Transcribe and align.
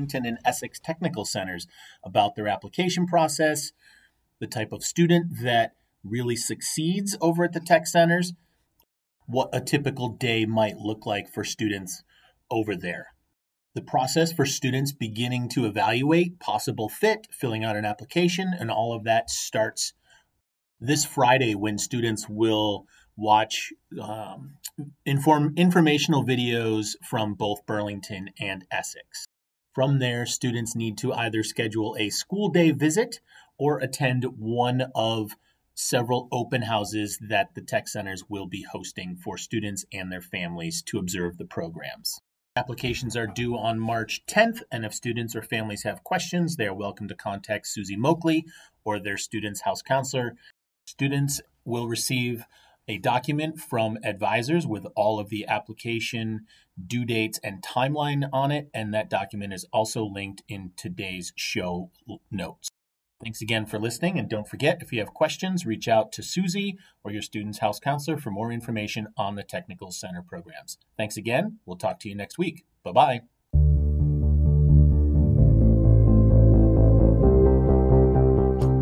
folks 0.00 0.12
Burlington 0.12 0.26
and 0.26 0.38
Essex 0.44 0.80
Technical 0.80 1.24
Centers 1.24 1.66
about 2.04 2.34
their 2.34 2.48
application 2.48 3.06
process, 3.06 3.72
the 4.40 4.46
type 4.46 4.72
of 4.72 4.82
student 4.82 5.26
that 5.42 5.72
really 6.02 6.36
succeeds 6.36 7.16
over 7.20 7.44
at 7.44 7.52
the 7.52 7.60
tech 7.60 7.86
centers, 7.86 8.32
what 9.26 9.50
a 9.52 9.60
typical 9.60 10.08
day 10.08 10.46
might 10.46 10.76
look 10.76 11.06
like 11.06 11.28
for 11.28 11.44
students 11.44 12.02
over 12.50 12.74
there. 12.74 13.08
The 13.74 13.82
process 13.82 14.32
for 14.32 14.46
students 14.46 14.92
beginning 14.92 15.48
to 15.50 15.66
evaluate 15.66 16.40
possible 16.40 16.88
fit, 16.88 17.28
filling 17.30 17.62
out 17.62 17.76
an 17.76 17.84
application, 17.84 18.52
and 18.58 18.70
all 18.70 18.92
of 18.92 19.04
that 19.04 19.30
starts 19.30 19.92
this 20.80 21.04
Friday 21.04 21.54
when 21.54 21.78
students 21.78 22.28
will 22.28 22.86
watch 23.16 23.72
um, 24.00 24.54
inform 25.04 25.52
informational 25.56 26.24
videos 26.24 26.96
from 27.08 27.34
both 27.34 27.66
Burlington 27.66 28.30
and 28.40 28.64
Essex. 28.72 29.26
From 29.72 30.00
there, 30.00 30.26
students 30.26 30.74
need 30.74 30.98
to 30.98 31.12
either 31.12 31.44
schedule 31.44 31.96
a 31.96 32.10
school 32.10 32.48
day 32.48 32.72
visit 32.72 33.20
or 33.56 33.78
attend 33.78 34.24
one 34.36 34.90
of 34.96 35.36
several 35.74 36.28
open 36.32 36.62
houses 36.62 37.18
that 37.28 37.54
the 37.54 37.60
tech 37.60 37.86
centers 37.86 38.24
will 38.28 38.46
be 38.46 38.62
hosting 38.62 39.14
for 39.14 39.38
students 39.38 39.84
and 39.92 40.10
their 40.10 40.20
families 40.20 40.82
to 40.82 40.98
observe 40.98 41.38
the 41.38 41.44
programs. 41.44 42.20
Applications 42.56 43.16
are 43.16 43.28
due 43.28 43.56
on 43.56 43.78
March 43.78 44.26
10th, 44.26 44.60
and 44.72 44.84
if 44.84 44.92
students 44.92 45.36
or 45.36 45.42
families 45.42 45.84
have 45.84 46.02
questions, 46.02 46.56
they 46.56 46.66
are 46.66 46.74
welcome 46.74 47.06
to 47.06 47.14
contact 47.14 47.68
Susie 47.68 47.96
Moakley 47.96 48.42
or 48.84 48.98
their 48.98 49.16
student's 49.16 49.60
house 49.60 49.82
counselor. 49.82 50.34
Students 50.84 51.40
will 51.64 51.86
receive 51.86 52.44
a 52.90 52.98
document 52.98 53.60
from 53.60 53.98
advisors 54.02 54.66
with 54.66 54.84
all 54.96 55.20
of 55.20 55.28
the 55.28 55.46
application 55.46 56.40
due 56.84 57.04
dates 57.04 57.38
and 57.44 57.62
timeline 57.62 58.28
on 58.32 58.50
it, 58.50 58.68
and 58.74 58.92
that 58.92 59.08
document 59.08 59.52
is 59.52 59.64
also 59.72 60.04
linked 60.04 60.42
in 60.48 60.72
today's 60.76 61.32
show 61.36 61.92
notes. 62.32 62.68
Thanks 63.22 63.40
again 63.40 63.64
for 63.64 63.78
listening, 63.78 64.18
and 64.18 64.28
don't 64.28 64.48
forget 64.48 64.82
if 64.82 64.92
you 64.92 64.98
have 64.98 65.14
questions, 65.14 65.64
reach 65.64 65.86
out 65.86 66.10
to 66.12 66.22
Susie 66.24 66.78
or 67.04 67.12
your 67.12 67.22
student's 67.22 67.58
house 67.58 67.78
counselor 67.78 68.16
for 68.16 68.32
more 68.32 68.50
information 68.50 69.06
on 69.16 69.36
the 69.36 69.44
Technical 69.44 69.92
Center 69.92 70.22
programs. 70.22 70.76
Thanks 70.96 71.16
again. 71.16 71.60
We'll 71.64 71.76
talk 71.76 72.00
to 72.00 72.08
you 72.08 72.16
next 72.16 72.38
week. 72.38 72.64
Bye 72.82 72.90
bye. 72.90 73.20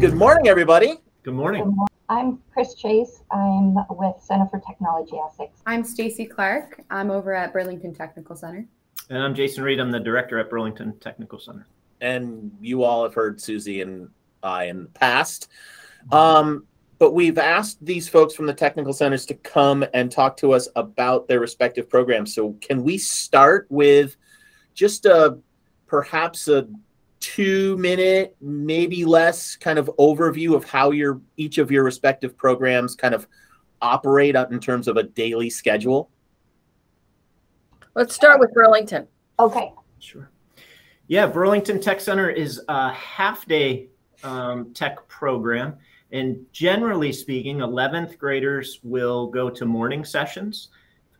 Good 0.00 0.14
morning, 0.14 0.48
everybody. 0.48 0.94
Good 1.24 1.34
morning. 1.34 1.76
I'm 2.10 2.38
Chris 2.54 2.72
Chase. 2.74 3.22
I'm 3.30 3.74
with 3.90 4.16
Center 4.22 4.46
for 4.46 4.58
Technology 4.60 5.16
Essex. 5.18 5.60
I'm 5.66 5.84
Stacy 5.84 6.24
Clark. 6.24 6.80
I'm 6.90 7.10
over 7.10 7.34
at 7.34 7.52
Burlington 7.52 7.94
Technical 7.94 8.34
Center. 8.34 8.66
And 9.10 9.18
I'm 9.22 9.34
Jason 9.34 9.62
Reed. 9.62 9.78
I'm 9.78 9.90
the 9.90 10.00
director 10.00 10.38
at 10.38 10.48
Burlington 10.48 10.98
Technical 11.00 11.38
Center. 11.38 11.66
And 12.00 12.50
you 12.62 12.82
all 12.82 13.02
have 13.02 13.12
heard 13.12 13.38
Susie 13.38 13.82
and 13.82 14.08
I 14.42 14.64
in 14.64 14.84
the 14.84 14.88
past. 14.88 15.48
Um, 16.10 16.66
but 16.98 17.12
we've 17.12 17.36
asked 17.36 17.84
these 17.84 18.08
folks 18.08 18.34
from 18.34 18.46
the 18.46 18.54
technical 18.54 18.94
centers 18.94 19.26
to 19.26 19.34
come 19.34 19.84
and 19.92 20.10
talk 20.10 20.38
to 20.38 20.52
us 20.52 20.66
about 20.76 21.28
their 21.28 21.40
respective 21.40 21.90
programs. 21.90 22.34
So 22.34 22.54
can 22.62 22.82
we 22.84 22.96
start 22.96 23.66
with 23.68 24.16
just 24.72 25.04
a 25.04 25.38
perhaps 25.86 26.48
a 26.48 26.68
two 27.34 27.76
minute, 27.76 28.36
maybe 28.40 29.04
less 29.04 29.56
kind 29.56 29.78
of 29.78 29.90
overview 29.98 30.54
of 30.54 30.64
how 30.64 30.90
your 30.90 31.20
each 31.36 31.58
of 31.58 31.70
your 31.70 31.84
respective 31.84 32.36
programs 32.36 32.94
kind 32.94 33.14
of 33.14 33.26
operate 33.80 34.34
in 34.34 34.60
terms 34.60 34.88
of 34.88 34.96
a 34.96 35.02
daily 35.02 35.50
schedule? 35.50 36.10
Let's 37.94 38.14
start 38.14 38.40
with 38.40 38.52
Burlington. 38.54 39.06
Okay. 39.38 39.72
Sure. 39.98 40.30
Yeah, 41.08 41.26
Burlington 41.26 41.80
Tech 41.80 42.00
Center 42.00 42.30
is 42.30 42.60
a 42.68 42.92
half 42.92 43.46
day 43.46 43.88
um, 44.22 44.72
tech 44.74 45.06
program. 45.08 45.76
And 46.12 46.44
generally 46.52 47.12
speaking, 47.12 47.58
11th 47.58 48.16
graders 48.18 48.80
will 48.82 49.26
go 49.26 49.50
to 49.50 49.64
morning 49.64 50.04
sessions. 50.04 50.68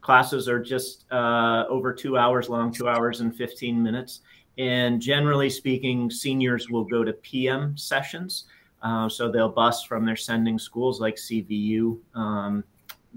Classes 0.00 0.48
are 0.48 0.62
just 0.62 1.04
uh, 1.12 1.64
over 1.68 1.92
two 1.92 2.16
hours 2.16 2.48
long, 2.48 2.72
two 2.72 2.88
hours 2.88 3.20
and 3.20 3.34
15 3.34 3.82
minutes. 3.82 4.20
And 4.58 5.00
generally 5.00 5.48
speaking, 5.48 6.10
seniors 6.10 6.68
will 6.68 6.84
go 6.84 7.04
to 7.04 7.12
PM 7.12 7.76
sessions. 7.76 8.44
Uh, 8.82 9.08
so 9.08 9.30
they'll 9.30 9.48
bus 9.48 9.84
from 9.84 10.04
their 10.04 10.16
sending 10.16 10.58
schools 10.58 11.00
like 11.00 11.16
CVU 11.16 11.98
um, 12.14 12.64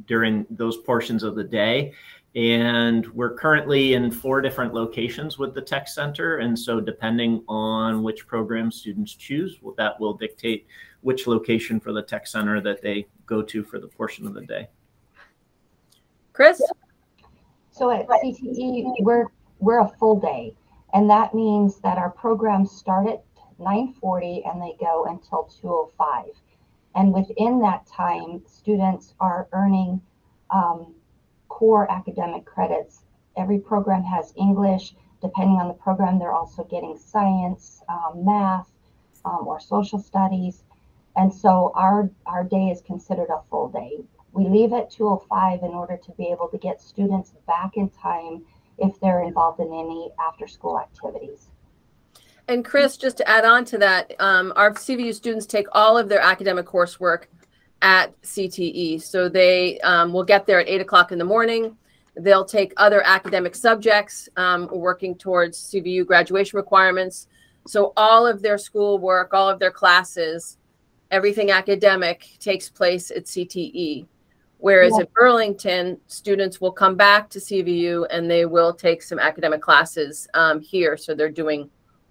during 0.05 0.45
those 0.51 0.77
portions 0.77 1.23
of 1.23 1.35
the 1.35 1.43
day. 1.43 1.93
And 2.35 3.05
we're 3.07 3.33
currently 3.33 3.95
in 3.95 4.09
four 4.09 4.39
different 4.39 4.73
locations 4.73 5.37
with 5.37 5.53
the 5.53 5.61
Tech 5.61 5.87
Center. 5.87 6.37
And 6.37 6.57
so, 6.57 6.79
depending 6.79 7.43
on 7.49 8.03
which 8.03 8.25
program 8.25 8.71
students 8.71 9.13
choose, 9.13 9.57
well, 9.61 9.75
that 9.77 9.99
will 9.99 10.13
dictate 10.13 10.65
which 11.01 11.27
location 11.27 11.79
for 11.79 11.91
the 11.91 12.01
Tech 12.01 12.25
Center 12.25 12.61
that 12.61 12.81
they 12.81 13.05
go 13.25 13.41
to 13.41 13.63
for 13.63 13.79
the 13.79 13.87
portion 13.87 14.25
of 14.25 14.33
the 14.33 14.41
day. 14.41 14.69
Chris? 16.31 16.61
So 17.71 17.91
at 17.91 18.07
CTE, 18.07 18.85
we're, 19.01 19.25
we're 19.59 19.81
a 19.81 19.89
full 19.99 20.19
day. 20.19 20.53
And 20.93 21.09
that 21.09 21.33
means 21.33 21.79
that 21.79 21.97
our 21.97 22.09
programs 22.09 22.71
start 22.71 23.07
at 23.07 23.23
940 23.59 24.43
and 24.45 24.61
they 24.61 24.75
go 24.79 25.05
until 25.05 25.43
205. 25.61 26.25
And 26.95 27.13
within 27.13 27.59
that 27.59 27.85
time, 27.87 28.41
students 28.45 29.13
are 29.19 29.47
earning 29.53 30.01
um, 30.49 30.93
core 31.47 31.89
academic 31.89 32.45
credits. 32.45 33.03
Every 33.37 33.59
program 33.59 34.03
has 34.03 34.33
English. 34.35 34.95
Depending 35.21 35.57
on 35.57 35.67
the 35.67 35.73
program, 35.75 36.19
they're 36.19 36.33
also 36.33 36.63
getting 36.63 36.97
science, 36.97 37.81
um, 37.87 38.25
math, 38.25 38.67
um, 39.23 39.47
or 39.47 39.59
social 39.59 39.99
studies. 39.99 40.63
And 41.15 41.33
so 41.33 41.71
our, 41.75 42.09
our 42.25 42.43
day 42.43 42.69
is 42.69 42.81
considered 42.81 43.29
a 43.29 43.41
full 43.49 43.69
day. 43.69 43.99
We 44.33 44.47
leave 44.47 44.73
at 44.73 44.89
205 44.89 45.61
in 45.63 45.71
order 45.71 45.97
to 45.97 46.11
be 46.13 46.27
able 46.31 46.47
to 46.49 46.57
get 46.57 46.81
students 46.81 47.33
back 47.45 47.77
in 47.77 47.89
time 47.89 48.43
if 48.81 48.99
they're 48.99 49.23
involved 49.23 49.59
in 49.59 49.67
any 49.67 50.09
after 50.19 50.47
school 50.47 50.79
activities. 50.79 51.49
And 52.47 52.65
Chris, 52.65 52.97
just 52.97 53.17
to 53.17 53.29
add 53.29 53.45
on 53.45 53.63
to 53.65 53.77
that, 53.77 54.13
um, 54.19 54.51
our 54.55 54.73
CVU 54.73 55.13
students 55.13 55.45
take 55.45 55.67
all 55.71 55.97
of 55.97 56.09
their 56.09 56.19
academic 56.19 56.65
coursework 56.65 57.25
at 57.81 58.19
CTE. 58.21 59.01
So 59.01 59.29
they 59.29 59.79
um, 59.79 60.11
will 60.11 60.23
get 60.23 60.45
there 60.45 60.59
at 60.59 60.67
eight 60.67 60.81
o'clock 60.81 61.11
in 61.11 61.17
the 61.17 61.25
morning. 61.25 61.77
They'll 62.15 62.45
take 62.45 62.73
other 62.77 63.01
academic 63.05 63.55
subjects, 63.55 64.27
um, 64.35 64.67
working 64.71 65.15
towards 65.15 65.57
CVU 65.71 66.05
graduation 66.05 66.57
requirements. 66.57 67.27
So 67.67 67.93
all 67.95 68.27
of 68.27 68.41
their 68.41 68.57
schoolwork, 68.57 69.33
all 69.33 69.49
of 69.49 69.59
their 69.59 69.71
classes, 69.71 70.57
everything 71.09 71.51
academic 71.51 72.27
takes 72.39 72.69
place 72.69 73.11
at 73.11 73.25
CTE. 73.25 74.07
Whereas 74.61 74.93
yeah. 74.95 75.01
at 75.01 75.13
Burlington, 75.13 75.99
students 76.07 76.61
will 76.61 76.71
come 76.71 76.95
back 76.95 77.29
to 77.31 77.39
CVU 77.39 78.05
and 78.11 78.29
they 78.29 78.45
will 78.45 78.73
take 78.73 79.01
some 79.01 79.17
academic 79.17 79.61
classes 79.61 80.27
um, 80.35 80.61
here. 80.61 80.95
So 80.97 81.15
they're 81.15 81.29
doing 81.29 81.69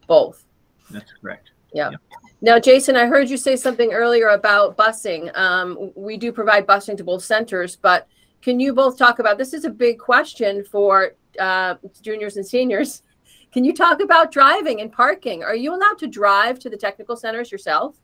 both. 0.08 0.44
That's 0.90 1.12
correct. 1.12 1.52
Yeah. 1.72 1.90
yeah. 1.90 1.96
Now, 2.42 2.58
Jason, 2.58 2.96
I 2.96 3.06
heard 3.06 3.30
you 3.30 3.36
say 3.36 3.54
something 3.54 3.92
earlier 3.92 4.30
about 4.30 4.76
busing. 4.76 5.36
Um, 5.38 5.92
we 5.94 6.16
do 6.16 6.32
provide 6.32 6.66
busing 6.66 6.96
to 6.96 7.04
both 7.04 7.22
centers, 7.22 7.76
but 7.76 8.08
can 8.42 8.58
you 8.58 8.72
both 8.72 8.98
talk 8.98 9.20
about 9.20 9.38
this? 9.38 9.54
Is 9.54 9.64
a 9.64 9.70
big 9.70 9.98
question 9.98 10.64
for 10.64 11.12
uh, 11.38 11.76
juniors 12.02 12.36
and 12.36 12.46
seniors. 12.46 13.02
Can 13.52 13.64
you 13.64 13.74
talk 13.74 14.00
about 14.00 14.30
driving 14.30 14.80
and 14.80 14.92
parking? 14.92 15.42
Are 15.42 15.56
you 15.56 15.74
allowed 15.74 15.98
to 15.98 16.06
drive 16.06 16.60
to 16.60 16.70
the 16.70 16.76
technical 16.76 17.16
centers 17.16 17.50
yourself? 17.50 17.96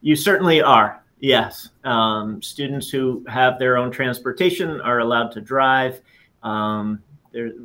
You 0.00 0.16
certainly 0.16 0.60
are. 0.60 1.01
Yes, 1.22 1.68
um, 1.84 2.42
students 2.42 2.90
who 2.90 3.24
have 3.28 3.56
their 3.56 3.76
own 3.76 3.92
transportation 3.92 4.80
are 4.80 4.98
allowed 4.98 5.30
to 5.30 5.40
drive. 5.40 6.00
Um, 6.42 7.00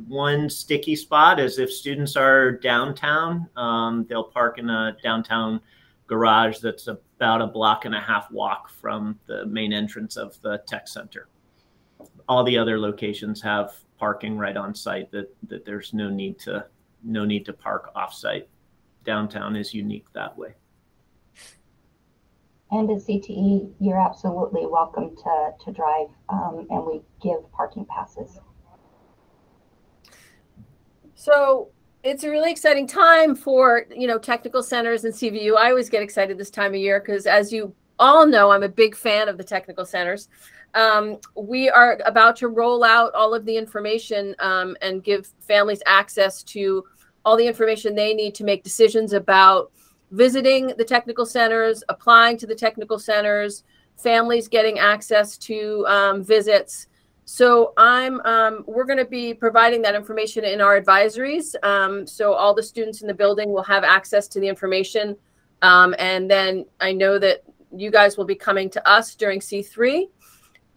one 0.06 0.48
sticky 0.48 0.94
spot 0.94 1.40
is 1.40 1.58
if 1.58 1.72
students 1.72 2.14
are 2.14 2.52
downtown, 2.52 3.48
um, 3.56 4.06
they'll 4.08 4.22
park 4.22 4.58
in 4.58 4.70
a 4.70 4.96
downtown 5.02 5.60
garage 6.06 6.58
that's 6.58 6.86
about 6.86 7.42
a 7.42 7.48
block 7.48 7.84
and 7.84 7.96
a 7.96 8.00
half 8.00 8.30
walk 8.30 8.70
from 8.70 9.18
the 9.26 9.44
main 9.46 9.72
entrance 9.72 10.16
of 10.16 10.40
the 10.42 10.58
tech 10.68 10.86
center. 10.86 11.26
All 12.28 12.44
the 12.44 12.56
other 12.56 12.78
locations 12.78 13.42
have 13.42 13.74
parking 13.98 14.38
right 14.38 14.56
on 14.56 14.72
site 14.72 15.10
that, 15.10 15.34
that 15.48 15.64
there's 15.64 15.92
no 15.92 16.08
need 16.08 16.38
to 16.38 16.64
no 17.02 17.24
need 17.24 17.44
to 17.46 17.52
park 17.52 17.90
off 17.96 18.14
site. 18.14 18.48
Downtown 19.02 19.56
is 19.56 19.74
unique 19.74 20.06
that 20.12 20.38
way. 20.38 20.54
And 22.70 22.90
at 22.90 22.98
CTE, 22.98 23.72
you're 23.80 23.98
absolutely 23.98 24.66
welcome 24.66 25.16
to, 25.16 25.50
to 25.64 25.72
drive, 25.72 26.08
um, 26.28 26.66
and 26.68 26.84
we 26.84 27.00
give 27.22 27.50
parking 27.50 27.86
passes. 27.86 28.38
So 31.14 31.70
it's 32.02 32.24
a 32.24 32.30
really 32.30 32.50
exciting 32.50 32.86
time 32.86 33.34
for 33.34 33.86
you 33.94 34.06
know 34.06 34.18
technical 34.18 34.62
centers 34.62 35.04
and 35.04 35.14
CVU. 35.14 35.56
I 35.56 35.70
always 35.70 35.88
get 35.88 36.02
excited 36.02 36.36
this 36.36 36.50
time 36.50 36.74
of 36.74 36.80
year 36.80 37.00
because, 37.00 37.26
as 37.26 37.52
you 37.52 37.74
all 37.98 38.26
know, 38.26 38.50
I'm 38.50 38.62
a 38.62 38.68
big 38.68 38.94
fan 38.94 39.28
of 39.28 39.38
the 39.38 39.44
technical 39.44 39.84
centers. 39.84 40.28
um, 40.74 41.18
we 41.34 41.70
are 41.70 41.98
about 42.04 42.36
to 42.36 42.48
roll 42.48 42.84
out 42.84 43.14
all 43.14 43.34
of 43.34 43.44
the 43.44 43.56
information 43.56 44.34
um, 44.38 44.76
and 44.82 45.02
give 45.02 45.26
families 45.40 45.82
access 45.86 46.42
to 46.44 46.84
all 47.24 47.36
the 47.36 47.46
information 47.46 47.94
they 47.94 48.14
need 48.14 48.34
to 48.34 48.44
make 48.44 48.62
decisions 48.62 49.12
about 49.12 49.72
visiting 50.10 50.68
the 50.78 50.84
technical 50.84 51.26
centers, 51.26 51.82
applying 51.88 52.36
to 52.38 52.46
the 52.46 52.54
technical 52.54 52.98
centers, 52.98 53.64
families 53.96 54.48
getting 54.48 54.78
access 54.78 55.36
to 55.36 55.84
um, 55.86 56.22
visits. 56.22 56.86
So 57.24 57.74
I'm 57.76 58.20
um, 58.20 58.64
we're 58.66 58.86
going 58.86 58.98
to 58.98 59.04
be 59.04 59.34
providing 59.34 59.82
that 59.82 59.94
information 59.94 60.44
in 60.44 60.60
our 60.60 60.80
advisories. 60.80 61.54
Um, 61.62 62.06
so 62.06 62.32
all 62.32 62.54
the 62.54 62.62
students 62.62 63.02
in 63.02 63.08
the 63.08 63.14
building 63.14 63.52
will 63.52 63.64
have 63.64 63.84
access 63.84 64.28
to 64.28 64.40
the 64.40 64.48
information, 64.48 65.16
um, 65.60 65.94
and 65.98 66.30
then 66.30 66.64
I 66.80 66.92
know 66.92 67.18
that 67.18 67.42
you 67.76 67.90
guys 67.90 68.16
will 68.16 68.24
be 68.24 68.34
coming 68.34 68.70
to 68.70 68.88
us 68.88 69.14
during 69.14 69.40
C3. 69.40 70.08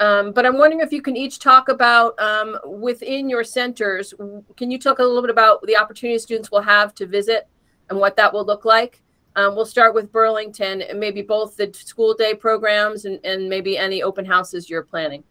Um, 0.01 0.31
but 0.31 0.48
I'm 0.48 0.57
wondering 0.57 0.81
if 0.81 0.92
you 0.92 1.01
can 1.01 1.16
each 1.16 1.38
talk 1.38 1.69
about 1.69 2.19
um, 2.19 2.57
within 2.66 3.30
your 3.30 3.44
centers. 3.44 4.16
Can 4.57 4.72
you 4.72 4.80
talk 4.80 4.98
a 4.98 5.04
little 5.04 5.22
bit 5.22 5.30
about 5.30 5.62
the 5.62 5.77
opportunities 5.77 6.24
students 6.24 6.51
will 6.51 6.62
have 6.62 6.95
to 6.95 7.06
visit 7.06 7.48
and 7.89 8.00
what 8.00 8.16
that 8.18 8.34
will 8.34 8.44
look 8.44 8.66
like? 8.66 9.04
Um, 9.36 9.56
we'll 9.56 9.66
start 9.66 9.94
with 9.94 10.12
Burlington 10.12 10.81
and 10.81 11.00
maybe 11.00 11.22
both 11.22 11.56
the 11.56 11.72
school 11.74 12.13
day 12.13 12.33
programs 12.33 13.06
and, 13.06 13.19
and 13.24 13.50
maybe 13.50 13.78
any 13.78 14.04
open 14.04 14.25
houses 14.25 14.69
you're 14.69 14.83
planning. 14.83 15.24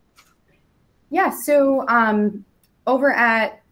Yeah, 1.10 1.30
so 1.30 1.86
um, 1.88 2.44
over 2.86 3.12
at 3.12 3.62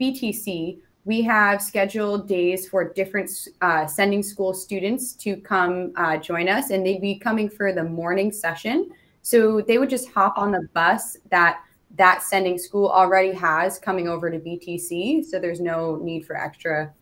BTC, 0.00 0.78
we 1.04 1.22
have 1.22 1.60
scheduled 1.60 2.28
days 2.28 2.68
for 2.68 2.92
different 2.92 3.30
uh, 3.60 3.86
sending 3.86 4.22
school 4.22 4.54
students 4.54 5.14
to 5.14 5.36
come 5.36 5.92
uh, 5.96 6.16
join 6.18 6.48
us, 6.48 6.70
and 6.70 6.86
they'd 6.86 7.00
be 7.00 7.18
coming 7.18 7.48
for 7.48 7.72
the 7.72 7.82
morning 7.82 8.30
session. 8.30 8.90
So 9.22 9.60
they 9.60 9.78
would 9.78 9.90
just 9.90 10.10
hop 10.10 10.38
on 10.38 10.52
the 10.52 10.68
bus 10.74 11.16
that 11.30 11.60
that 11.96 12.22
sending 12.22 12.56
school 12.56 12.88
already 12.88 13.32
has 13.32 13.78
coming 13.78 14.08
over 14.08 14.30
to 14.30 14.38
BTC. 14.38 15.24
So 15.24 15.38
there's 15.38 15.60
no 15.60 15.96
need 15.96 16.24
for 16.24 16.36
extra 16.36 16.92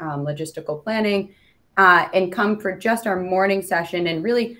um, 0.00 0.24
logistical 0.24 0.82
planning 0.82 1.34
uh, 1.78 2.08
and 2.12 2.32
come 2.32 2.58
for 2.58 2.76
just 2.76 3.06
our 3.06 3.18
morning 3.18 3.62
session 3.62 4.08
and 4.08 4.22
really 4.22 4.58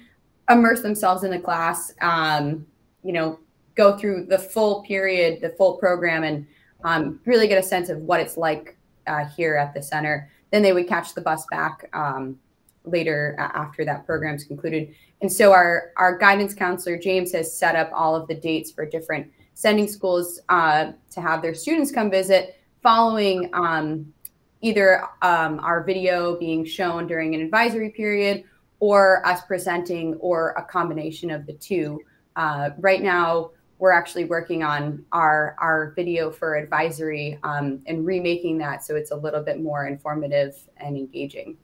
immerse 0.49 0.81
themselves 0.81 1.25
in 1.25 1.31
the 1.31 1.39
class. 1.39 1.93
Um, 2.01 2.67
you 3.03 3.13
know, 3.13 3.39
go 3.75 3.99
through 3.99 4.27
the 4.27 4.39
full 4.39 4.83
period, 4.85 5.41
the 5.41 5.51
full 5.51 5.77
program, 5.77 6.25
and 6.25 6.47
um, 6.85 7.21
really 7.27 7.49
get 7.49 7.59
a 7.59 7.63
sense 7.63 7.89
of 7.91 7.99
what 7.99 8.21
it's 8.21 8.37
like 8.37 8.77
uh, 9.07 9.25
here 9.27 9.57
at 9.57 9.75
the 9.75 9.83
center. 9.83 10.31
Then 10.53 10.63
they 10.63 10.73
would 10.73 10.89
catch 10.89 11.15
the 11.15 11.21
bus 11.21 11.45
back 11.51 11.91
um, 11.93 12.39
later 12.85 13.35
after 13.39 13.85
that 13.85 14.07
program's 14.07 14.45
concluded. 14.45 14.95
And 15.21 15.31
so 15.31 15.53
our 15.53 15.91
our 15.97 16.17
guidance 16.17 16.55
counselor 16.55 16.97
James 16.97 17.33
has 17.33 17.53
set 17.53 17.75
up 17.75 17.91
all 17.93 18.15
of 18.15 18.29
the 18.29 18.35
dates 18.35 18.71
for 18.71 18.87
different 18.87 19.31
sending 19.55 19.89
schools 19.89 20.41
uh, 20.49 20.93
to 21.11 21.21
have 21.21 21.43
their 21.43 21.55
students 21.55 21.91
come 21.91 22.11
visit 22.11 22.61
following 22.81 23.51
um, 23.55 24.13
either 24.61 25.05
um, 25.23 25.61
our 25.61 25.83
video 25.83 26.37
being 26.37 26.65
shown 26.65 27.07
during 27.07 27.35
an 27.35 27.41
advisory 27.41 27.91
period 27.91 28.45
or 28.81 29.27
us 29.27 29.43
presenting 29.43 30.15
or 30.15 30.51
a 30.53 30.63
combination 30.63 31.31
of 31.31 31.47
the 31.47 31.53
two. 31.55 32.01
Uh, 32.37 32.71
right 32.79 33.03
now, 33.03 33.51
we're 33.79 33.93
actually 33.93 34.25
working 34.25 34.63
on 34.63 35.05
our, 35.13 35.55
our 35.59 35.93
video 35.95 36.31
for 36.31 36.57
advisory 36.57 37.39
um, 37.45 37.81
and 37.87 38.05
remaking 38.05 38.59
that 38.59 38.85
so 38.85 38.97
it's 38.97 39.13
a 39.13 39.17
little 39.17 39.43
bit 39.43 39.61
more 39.61 39.87
informative 39.87 40.57
and 40.79 40.97
engaging. 40.97 41.57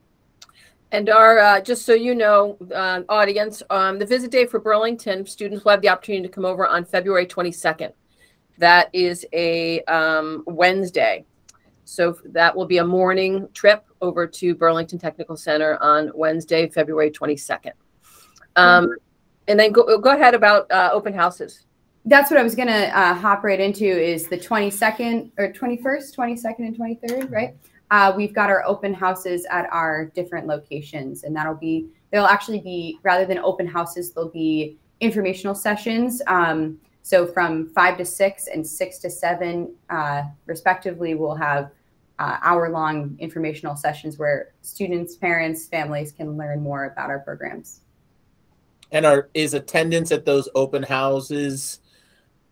And 0.93 1.11
our, 1.11 1.39
uh, 1.41 1.61
just 1.61 1.85
so 1.85 1.93
you 1.93 2.15
know, 2.15 2.57
uh, 2.73 3.03
audience, 3.09 3.65
um, 3.69 3.99
the 3.99 4.07
visit 4.07 4.31
day 4.31 4.47
for 4.47 4.61
Burlington 4.61 5.27
students 5.27 5.65
will 5.65 5.73
have 5.73 5.81
the 5.81 5.89
opportunity 5.89 6.23
to 6.29 6.33
come 6.33 6.45
over 6.45 6.67
on 6.67 6.85
February 6.85 7.27
22nd. 7.27 7.93
That 8.59 8.91
is 8.93 9.27
a 9.33 9.83
um, 9.85 10.45
Wednesday. 10.47 11.27
So 11.85 12.17
that 12.27 12.55
will 12.55 12.67
be 12.67 12.79
a 12.79 12.85
morning 12.85 13.49
trip 13.53 13.85
over 14.01 14.27
to 14.27 14.55
Burlington 14.55 14.99
Technical 14.99 15.37
Center 15.37 15.77
on 15.83 16.11
Wednesday, 16.15 16.69
February 16.69 17.11
22nd. 17.11 17.73
Um, 18.57 18.85
mm-hmm. 18.85 18.93
And 19.49 19.61
then 19.61 19.73
go, 19.73 19.99
go 19.99 20.11
ahead 20.11 20.35
about 20.35 20.71
uh, 20.71 20.91
open 20.93 21.13
houses. 21.13 21.67
That's 22.07 22.31
what 22.31 22.39
I 22.39 22.43
was 22.43 22.55
going 22.55 22.69
to 22.69 22.99
uh, 22.99 23.15
hop 23.15 23.45
right 23.45 23.61
into 23.61 23.85
is 23.85 24.29
the 24.29 24.39
22nd 24.39 25.31
or 25.39 25.53
21st, 25.53 26.15
22nd 26.17 26.59
and 26.59 26.79
23rd, 26.79 27.31
right? 27.31 27.57
Uh, 27.91 28.13
we've 28.17 28.35
got 28.35 28.51
our 28.51 28.65
open 28.65 28.93
houses 28.93 29.47
at 29.51 29.67
our 29.71 30.07
different 30.15 30.47
locations 30.47 31.25
and 31.25 31.37
that'll 31.37 31.55
be, 31.55 31.89
they'll 32.11 32.25
actually 32.25 32.61
be, 32.61 32.99
rather 33.03 33.27
than 33.27 33.39
open 33.39 33.67
houses, 33.67 34.13
they'll 34.13 34.29
be 34.29 34.79
informational 35.01 35.55
sessions. 35.55 36.23
Um, 36.27 36.79
so 37.05 37.27
from 37.27 37.69
five 37.69 37.99
to 37.99 38.05
six 38.07 38.47
and 38.47 38.67
six 38.67 38.97
to 39.01 39.11
seven, 39.11 39.75
uh, 39.91 40.23
respectively, 40.47 41.15
we'll 41.15 41.35
have 41.35 41.71
uh, 42.19 42.39
hour 42.41 42.71
long 42.71 43.15
informational 43.19 43.77
sessions 43.77 44.19
where 44.19 44.55
students, 44.63 45.15
parents, 45.15 45.67
families 45.67 46.13
can 46.13 46.39
learn 46.39 46.63
more 46.63 46.87
about 46.87 47.11
our 47.11 47.19
programs. 47.19 47.83
And 48.91 49.05
are 49.05 49.29
is 49.35 49.53
attendance 49.53 50.13
at 50.13 50.25
those 50.25 50.49
open 50.55 50.83
houses 50.83 51.81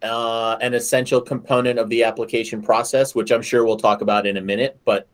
uh, 0.03 0.59
an 0.61 0.75
essential 0.75 1.23
component 1.23 1.79
of 1.79 1.89
the 1.89 2.05
application 2.05 2.61
process, 2.61 3.15
which 3.15 3.31
I'm 3.31 3.41
sure 3.41 3.65
we'll 3.65 3.79
talk 3.79 4.03
about 4.03 4.27
in 4.27 4.37
a 4.37 4.43
minute. 4.43 4.79
But 4.85 5.07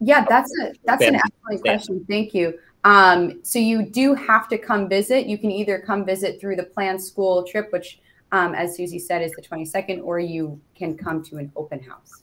yeah, 0.00 0.24
that's 0.28 0.52
a 0.60 0.74
that's 0.84 1.02
an 1.02 1.16
excellent 1.16 1.62
question. 1.62 2.04
Thank 2.08 2.34
you. 2.34 2.56
Um, 2.84 3.40
so 3.42 3.58
you 3.58 3.84
do 3.84 4.14
have 4.14 4.48
to 4.48 4.58
come 4.58 4.88
visit. 4.88 5.26
You 5.26 5.38
can 5.38 5.50
either 5.50 5.80
come 5.80 6.04
visit 6.04 6.40
through 6.40 6.56
the 6.56 6.64
planned 6.64 7.02
school 7.02 7.42
trip, 7.44 7.72
which 7.72 8.00
um, 8.32 8.54
as 8.54 8.76
Susie 8.76 8.98
said, 8.98 9.22
is 9.22 9.30
the 9.32 9.42
22nd, 9.42 10.02
or 10.02 10.18
you 10.18 10.60
can 10.74 10.96
come 10.96 11.22
to 11.24 11.36
an 11.36 11.52
open 11.54 11.80
house. 11.80 12.22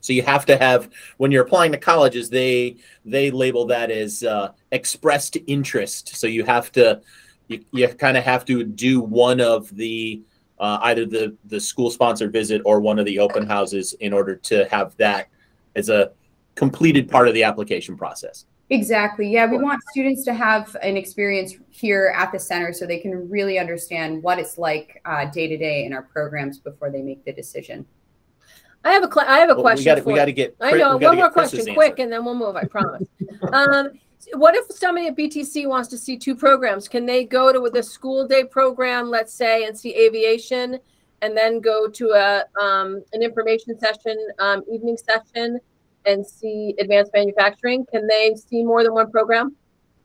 So 0.00 0.12
you 0.12 0.22
have 0.22 0.44
to 0.46 0.56
have 0.56 0.90
when 1.18 1.30
you're 1.30 1.44
applying 1.44 1.70
to 1.72 1.78
colleges, 1.78 2.28
they 2.28 2.76
they 3.04 3.30
label 3.30 3.66
that 3.66 3.90
as 3.90 4.24
uh, 4.24 4.52
expressed 4.72 5.36
interest. 5.46 6.16
So 6.16 6.26
you 6.26 6.44
have 6.44 6.72
to 6.72 7.00
you, 7.46 7.64
you 7.70 7.86
kind 7.88 8.16
of 8.16 8.24
have 8.24 8.44
to 8.46 8.64
do 8.64 9.00
one 9.00 9.40
of 9.40 9.74
the 9.76 10.22
uh, 10.58 10.78
either 10.82 11.06
the 11.06 11.36
the 11.44 11.60
school 11.60 11.88
sponsored 11.88 12.32
visit 12.32 12.62
or 12.64 12.80
one 12.80 12.98
of 12.98 13.06
the 13.06 13.20
open 13.20 13.46
houses 13.46 13.92
in 14.00 14.12
order 14.12 14.34
to 14.34 14.64
have 14.70 14.96
that 14.96 15.28
as 15.76 15.88
a 15.88 16.10
completed 16.56 17.08
part 17.08 17.28
of 17.28 17.34
the 17.34 17.44
application 17.44 17.96
process. 17.96 18.46
Exactly. 18.72 19.30
Yeah, 19.30 19.46
we 19.46 19.58
want 19.58 19.82
students 19.90 20.24
to 20.24 20.32
have 20.32 20.74
an 20.82 20.96
experience 20.96 21.54
here 21.68 22.14
at 22.16 22.32
the 22.32 22.38
center 22.38 22.72
so 22.72 22.86
they 22.86 22.98
can 22.98 23.28
really 23.28 23.58
understand 23.58 24.22
what 24.22 24.38
it's 24.38 24.56
like 24.56 25.02
uh, 25.04 25.26
day 25.26 25.46
to 25.46 25.58
day 25.58 25.84
in 25.84 25.92
our 25.92 26.02
programs 26.02 26.58
before 26.58 26.90
they 26.90 27.02
make 27.02 27.22
the 27.26 27.32
decision. 27.32 27.84
I 28.82 28.92
have 28.92 29.04
a 29.04 29.12
cl- 29.12 29.28
I 29.28 29.38
have 29.38 29.50
a 29.50 29.54
well, 29.54 29.62
question. 29.62 29.94
We 29.94 30.00
got 30.00 30.06
we 30.06 30.14
got 30.14 30.24
to 30.24 30.32
get. 30.32 30.56
I 30.60 30.72
know 30.72 30.96
one 30.96 31.16
more 31.16 31.30
question, 31.30 31.74
quick, 31.74 31.98
and 31.98 32.10
then 32.10 32.24
we'll 32.24 32.34
move. 32.34 32.56
I 32.56 32.64
promise. 32.64 33.02
um, 33.52 33.90
what 34.34 34.54
if 34.54 34.64
somebody 34.74 35.08
at 35.08 35.16
BTC 35.16 35.68
wants 35.68 35.88
to 35.90 35.98
see 35.98 36.16
two 36.16 36.34
programs? 36.34 36.88
Can 36.88 37.04
they 37.04 37.24
go 37.24 37.52
to 37.52 37.70
the 37.70 37.82
school 37.82 38.26
day 38.26 38.44
program, 38.44 39.10
let's 39.10 39.34
say, 39.34 39.66
and 39.66 39.78
see 39.78 39.94
aviation, 39.94 40.78
and 41.20 41.36
then 41.36 41.60
go 41.60 41.88
to 41.88 42.10
a 42.12 42.44
um, 42.58 43.04
an 43.12 43.22
information 43.22 43.78
session, 43.78 44.16
um, 44.38 44.62
evening 44.72 44.96
session, 44.96 45.60
and 46.06 46.26
see 46.26 46.74
advanced 46.78 47.12
manufacturing? 47.14 47.86
Can 47.90 48.06
they 48.06 48.34
see 48.34 48.62
more 48.62 48.82
than 48.82 48.94
one 48.94 49.10
program? 49.10 49.56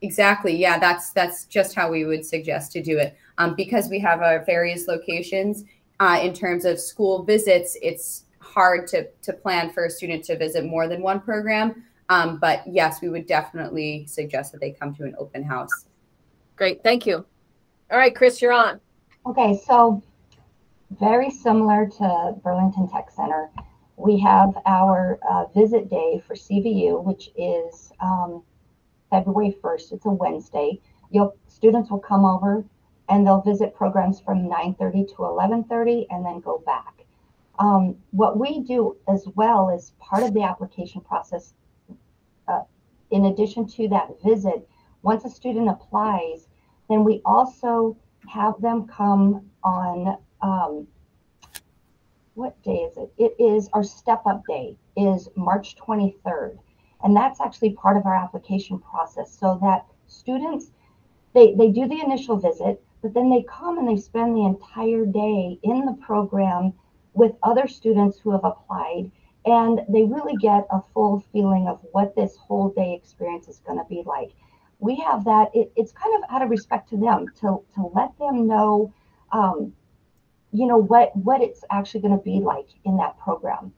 Exactly. 0.02 0.56
Yeah, 0.56 0.78
that's 0.78 1.12
that's 1.12 1.46
just 1.46 1.74
how 1.74 1.92
we 1.92 2.06
would 2.06 2.26
suggest 2.26 2.72
to 2.74 2.84
do 2.84 2.98
it. 3.00 3.18
Um, 3.38 3.56
because 3.56 3.90
we 3.90 4.00
have 4.00 4.22
our 4.22 4.44
various 4.46 4.88
locations 4.88 5.64
uh, 6.00 6.20
in 6.22 6.34
terms 6.34 6.66
of 6.66 6.80
school 6.80 7.24
visits, 7.24 7.78
it's 7.82 8.26
hard 8.40 8.88
to 8.88 9.08
to 9.24 9.34
plan 9.34 9.72
for 9.72 9.86
a 9.86 9.90
student 9.90 10.24
to 10.26 10.38
visit 10.38 10.66
more 10.66 10.88
than 10.88 11.02
one 11.02 11.20
program. 11.20 11.84
Um, 12.10 12.38
but 12.40 12.64
yes, 12.68 13.02
we 13.02 13.10
would 13.10 13.26
definitely 13.26 14.06
suggest 14.08 14.52
that 14.52 14.62
they 14.62 14.72
come 14.72 14.96
to 14.96 15.04
an 15.04 15.16
open 15.18 15.44
house. 15.44 15.86
Great, 16.56 16.82
thank 16.84 17.06
you. 17.06 17.26
All 17.92 17.98
right, 17.98 18.16
Chris, 18.16 18.42
you're 18.42 18.54
on. 18.54 18.80
Okay, 19.26 19.60
so 19.66 20.02
very 21.00 21.30
similar 21.30 21.88
to 21.98 22.36
Burlington 22.44 22.90
Tech 22.90 23.10
Center 23.12 23.50
we 23.98 24.20
have 24.20 24.54
our 24.66 25.20
uh, 25.28 25.46
visit 25.48 25.90
day 25.90 26.22
for 26.26 26.36
CVU, 26.36 27.04
which 27.04 27.32
is 27.36 27.92
um, 28.00 28.44
February 29.10 29.58
1st. 29.62 29.94
It's 29.94 30.06
a 30.06 30.10
Wednesday. 30.10 30.80
Students 31.48 31.90
will 31.90 32.00
come 32.00 32.24
over 32.24 32.64
and 33.10 33.26
they'll 33.26 33.42
visit 33.42 33.74
programs 33.74 34.20
from 34.20 34.48
9.30 34.48 35.08
to 35.10 35.16
11.30 35.16 36.06
and 36.12 36.24
then 36.24 36.40
go 36.40 36.62
back. 36.66 37.06
Um, 37.58 37.96
what 38.12 38.38
we 38.38 38.60
do 38.60 38.98
as 39.08 39.26
well 39.36 39.72
as 39.72 39.94
part 40.00 40.22
of 40.22 40.34
the 40.36 40.44
application 40.44 41.02
process, 41.02 41.56
uh, 42.48 42.62
in 43.10 43.26
addition 43.26 43.68
to 43.70 43.88
that 43.88 44.22
visit, 44.24 44.68
once 45.02 45.26
a 45.26 45.30
student 45.30 45.70
applies, 45.70 46.48
then 46.88 47.04
we 47.04 47.22
also 47.26 47.98
have 48.28 48.62
them 48.62 48.86
come 48.88 49.50
on 49.64 50.18
um, 50.42 50.88
what 52.38 52.62
day 52.62 52.78
is 52.78 52.96
it? 52.98 53.12
It 53.18 53.36
is 53.40 53.68
our 53.74 53.84
step 53.84 54.22
up 54.28 54.46
day 54.46 54.78
is 54.96 55.28
March 55.36 55.76
23rd. 55.76 56.60
And 57.04 57.16
that's 57.16 57.42
actually 57.42 57.72
part 57.72 57.98
of 57.98 58.06
our 58.06 58.16
application 58.16 58.78
process 58.78 59.36
so 59.36 59.58
that 59.64 59.86
students 60.06 60.72
they, 61.34 61.54
they 61.56 61.70
do 61.70 61.88
the 61.88 62.00
initial 62.00 62.38
visit, 62.38 62.82
but 63.02 63.14
then 63.14 63.30
they 63.30 63.44
come 63.44 63.78
and 63.78 63.88
they 63.88 63.98
spend 63.98 64.36
the 64.36 64.46
entire 64.46 65.06
day 65.06 65.60
in 65.64 65.86
the 65.86 65.98
program 66.02 66.74
with 67.14 67.34
other 67.44 67.68
students 67.68 68.20
who 68.20 68.32
have 68.32 68.44
applied 68.44 69.12
and 69.46 69.82
they 69.90 70.04
really 70.04 70.36
get 70.38 70.68
a 70.72 70.82
full 70.94 71.24
feeling 71.32 71.68
of 71.68 71.80
what 71.92 72.16
this 72.16 72.36
whole 72.38 72.70
day 72.70 72.94
experience 72.94 73.48
is 73.48 73.60
going 73.66 73.78
to 73.80 73.86
be 73.86 74.04
like 74.06 74.32
we 74.80 74.96
have 74.96 75.24
that 75.26 75.50
it, 75.56 75.72
it's 75.76 75.92
kind 75.92 76.14
of 76.16 76.30
out 76.30 76.44
of 76.44 76.50
respect 76.50 76.90
to 76.90 76.98
them 76.98 77.26
to, 77.40 77.64
to 77.74 77.92
let 77.96 78.18
them 78.20 78.48
know 78.48 78.94
um, 79.32 79.74
you 80.52 80.66
know 80.66 80.78
what 80.78 81.16
what 81.16 81.42
it's 81.42 81.64
actually 81.70 82.02
going 82.02 82.18
to 82.18 82.24
be 82.24 82.40
like 82.40 82.70
in 82.86 82.98
that 82.98 83.18
program. 83.20 83.74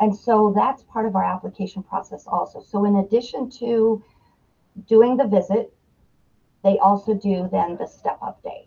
And 0.00 0.16
so 0.16 0.52
that's 0.56 0.82
part 0.84 1.06
of 1.06 1.14
our 1.14 1.24
application 1.24 1.82
process 1.82 2.24
also. 2.26 2.62
So 2.62 2.84
in 2.84 2.96
addition 2.96 3.50
to 3.58 4.02
doing 4.86 5.16
the 5.16 5.26
visit 5.26 5.72
they 6.62 6.78
also 6.78 7.14
do 7.14 7.48
then 7.50 7.76
the 7.76 7.86
step 7.86 8.18
up 8.22 8.42
day. 8.42 8.66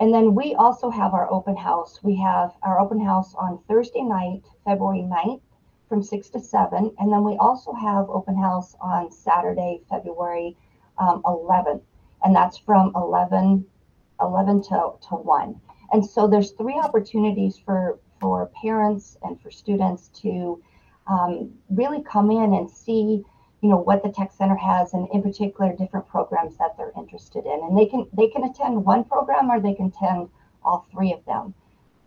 And 0.00 0.12
then 0.12 0.34
we 0.34 0.54
also 0.54 0.90
have 0.90 1.14
our 1.14 1.30
open 1.30 1.56
house. 1.56 2.00
We 2.02 2.16
have 2.16 2.52
our 2.62 2.80
open 2.80 3.04
house 3.04 3.34
on 3.34 3.60
thursday 3.68 4.02
night 4.02 4.42
february 4.64 5.02
9th 5.02 5.40
from 5.88 6.02
6 6.02 6.30
to 6.30 6.40
7 6.40 6.94
and 6.98 7.12
then 7.12 7.22
we 7.22 7.36
also 7.36 7.72
have 7.72 8.08
open 8.08 8.36
house 8.36 8.74
on 8.80 9.12
saturday 9.12 9.82
february 9.88 10.56
um, 10.98 11.22
11th 11.24 11.82
and 12.24 12.34
that's 12.34 12.58
from 12.58 12.92
11 12.96 13.64
11 14.20 14.62
to, 14.62 14.92
to 15.08 15.14
1 15.14 15.60
and 15.94 16.04
so 16.04 16.26
there's 16.26 16.50
three 16.50 16.74
opportunities 16.74 17.56
for 17.56 18.00
for 18.20 18.46
parents 18.60 19.16
and 19.22 19.40
for 19.40 19.50
students 19.50 20.08
to 20.08 20.60
um, 21.06 21.52
really 21.70 22.02
come 22.02 22.32
in 22.32 22.52
and 22.54 22.68
see 22.68 23.22
you 23.62 23.68
know 23.68 23.76
what 23.76 24.02
the 24.02 24.10
tech 24.10 24.32
center 24.32 24.56
has 24.56 24.92
and 24.92 25.08
in 25.14 25.22
particular 25.22 25.72
different 25.72 26.08
programs 26.08 26.56
that 26.56 26.76
they're 26.76 26.92
interested 26.96 27.46
in. 27.46 27.60
And 27.62 27.78
they 27.78 27.86
can 27.86 28.08
they 28.12 28.26
can 28.26 28.42
attend 28.42 28.84
one 28.84 29.04
program 29.04 29.48
or 29.50 29.60
they 29.60 29.72
can 29.74 29.86
attend 29.86 30.30
all 30.64 30.84
three 30.90 31.12
of 31.12 31.24
them. 31.26 31.54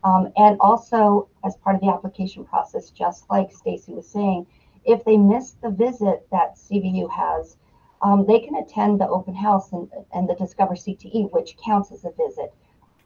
Um, 0.03 0.33
and 0.35 0.57
also 0.59 1.29
as 1.45 1.55
part 1.55 1.75
of 1.75 1.81
the 1.81 1.87
application 1.87 2.43
process 2.43 2.89
just 2.89 3.29
like 3.29 3.53
stacy 3.53 3.93
was 3.93 4.07
saying 4.07 4.45
if 4.83 5.05
they 5.05 5.17
miss 5.17 5.53
the 5.63 5.71
visit 5.71 6.27
that 6.31 6.55
cvu 6.55 7.09
has 7.09 7.57
um, 8.03 8.25
they 8.27 8.39
can 8.39 8.55
attend 8.57 9.01
the 9.01 9.09
open 9.09 9.33
house 9.33 9.71
and, 9.71 9.89
and 10.13 10.29
the 10.29 10.35
discover 10.35 10.75
cte 10.75 11.31
which 11.33 11.57
counts 11.65 11.91
as 11.91 12.05
a 12.05 12.11
visit 12.11 12.53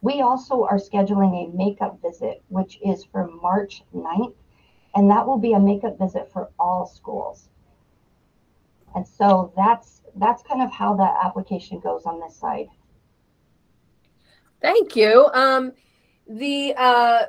we 0.02 0.20
also 0.20 0.64
are 0.64 0.78
scheduling 0.78 1.46
a 1.46 1.56
makeup 1.56 1.98
visit 2.02 2.42
which 2.48 2.78
is 2.84 3.04
for 3.04 3.28
march 3.40 3.82
9th 3.94 4.34
and 4.94 5.10
that 5.10 5.26
will 5.26 5.38
be 5.38 5.52
a 5.52 5.60
makeup 5.60 5.98
visit 5.98 6.30
for 6.32 6.50
all 6.58 6.86
schools. 6.86 7.48
And 8.94 9.06
so 9.06 9.52
that's 9.56 10.02
that's 10.16 10.42
kind 10.42 10.62
of 10.62 10.70
how 10.70 10.94
that 10.96 11.14
application 11.24 11.80
goes 11.80 12.02
on 12.04 12.20
this 12.20 12.36
side. 12.36 12.66
Thank 14.60 14.94
you. 14.94 15.28
Um, 15.32 15.72
the 16.28 16.74
uh, 16.76 17.22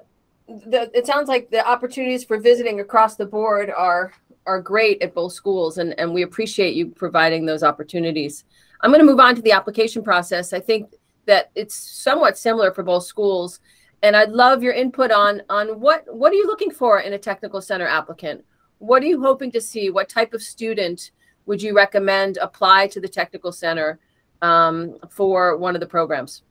the 0.48 0.92
it 0.94 1.08
sounds 1.08 1.30
like 1.30 1.50
the 1.50 1.66
opportunities 1.66 2.26
for 2.26 2.38
visiting 2.38 2.82
across 2.82 3.16
the 3.16 3.26
board 3.26 3.70
are 3.70 4.14
are 4.46 4.62
great 4.62 5.02
at 5.02 5.14
both 5.14 5.32
schools 5.32 5.78
and 5.78 5.98
and 5.98 6.14
we 6.14 6.24
appreciate 6.24 6.76
you 6.76 6.88
providing 6.88 7.46
those 7.46 7.64
opportunities. 7.64 8.44
I'm 8.82 8.92
going 8.92 9.00
to 9.00 9.06
move 9.06 9.22
on 9.22 9.36
to 9.36 9.42
the 9.42 9.54
application 9.54 10.04
process. 10.04 10.52
I 10.52 10.60
think 10.60 10.94
that 11.26 11.52
it's 11.56 11.76
somewhat 11.76 12.38
similar 12.38 12.74
for 12.74 12.84
both 12.84 13.06
schools. 13.06 13.60
And 14.02 14.18
i'd 14.18 14.32
love 14.32 14.62
your 14.62 14.74
input 14.74 15.12
on 15.12 15.42
on 15.50 15.80
what 15.80 16.04
what 16.14 16.32
are 16.32 16.36
you 16.36 16.46
looking 16.46 16.72
for 16.72 17.00
in 17.00 17.14
a 17.14 17.18
technical 17.18 17.62
center 17.62 17.88
applicant? 17.88 18.44
What 18.80 19.02
are 19.02 19.06
you 19.06 19.22
hoping 19.22 19.52
to 19.52 19.62
see? 19.62 19.90
What 19.90 20.10
type 20.10 20.34
of 20.34 20.42
student 20.42 21.12
would 21.46 21.62
you 21.62 21.76
recommend 21.76 22.38
apply 22.38 22.88
to 22.88 23.00
the 23.00 23.08
technical 23.08 23.52
center 23.52 24.00
um, 24.42 24.98
for 25.10 25.58
one 25.58 25.74
of 25.74 25.80
the 25.80 25.88
programs? 25.88 26.44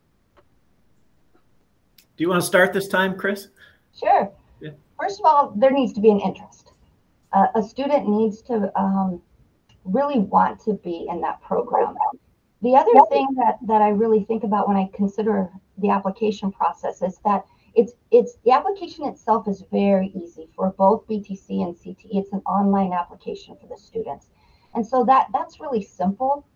Do 2.16 2.24
you 2.24 2.28
want 2.28 2.40
to 2.40 2.46
start 2.46 2.72
this 2.72 2.88
time 2.88 3.18
chris? 3.18 3.48
Sure. 3.98 4.32
Yeah. 4.60 4.70
first 4.98 5.20
of 5.20 5.26
all 5.26 5.52
there 5.56 5.72
needs 5.72 5.92
to 5.92 6.00
be 6.00 6.10
an 6.10 6.20
interest. 6.20 6.72
Uh, 7.34 7.46
a 7.54 7.62
student 7.62 8.08
needs 8.08 8.42
to 8.42 8.72
um, 8.78 9.20
really 9.84 10.20
want 10.20 10.60
to 10.60 10.74
be 10.74 11.06
in 11.10 11.20
that 11.20 11.42
program. 11.42 11.94
The 12.62 12.76
other 12.76 12.92
thing 13.10 13.26
that, 13.36 13.58
that 13.66 13.82
I 13.82 13.88
really 13.88 14.24
think 14.24 14.44
about 14.44 14.68
when 14.68 14.76
I 14.76 14.88
consider 14.94 15.50
the 15.78 15.90
application 15.90 16.52
process 16.52 17.02
is 17.02 17.18
that 17.24 17.44
it's 17.74 17.94
it's 18.10 18.36
the 18.44 18.52
application 18.52 19.06
itself 19.06 19.48
is 19.48 19.64
very 19.72 20.08
easy 20.08 20.48
for 20.54 20.70
both 20.70 21.06
BTC 21.08 21.48
and 21.48 21.74
CTE. 21.74 22.06
It's 22.10 22.32
an 22.32 22.40
online 22.40 22.92
application 22.92 23.56
for 23.60 23.66
the 23.66 23.76
students. 23.76 24.28
And 24.74 24.86
so 24.86 25.04
that 25.04 25.28
that's 25.32 25.58
really 25.58 25.82
simple. 25.82 26.46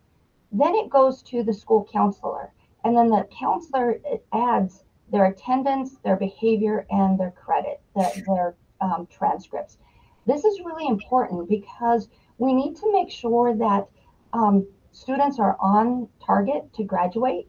Then 0.52 0.74
it 0.74 0.90
goes 0.90 1.22
to 1.22 1.42
the 1.42 1.52
school 1.52 1.88
counselor. 1.90 2.52
And 2.84 2.96
then 2.96 3.08
the 3.08 3.26
counselor 3.36 3.98
adds 4.32 4.84
their 5.10 5.26
attendance, 5.26 5.96
their 6.04 6.16
behavior, 6.16 6.86
and 6.90 7.18
their 7.18 7.32
credit, 7.32 7.80
their, 7.96 8.12
their 8.26 8.54
um, 8.80 9.08
transcripts. 9.10 9.78
This 10.26 10.44
is 10.44 10.60
really 10.60 10.86
important 10.86 11.48
because 11.48 12.08
we 12.38 12.52
need 12.52 12.76
to 12.76 12.92
make 12.92 13.10
sure 13.10 13.56
that 13.56 13.88
um, 14.32 14.66
students 14.96 15.38
are 15.38 15.56
on 15.60 16.08
target 16.24 16.72
to 16.74 16.82
graduate. 16.82 17.46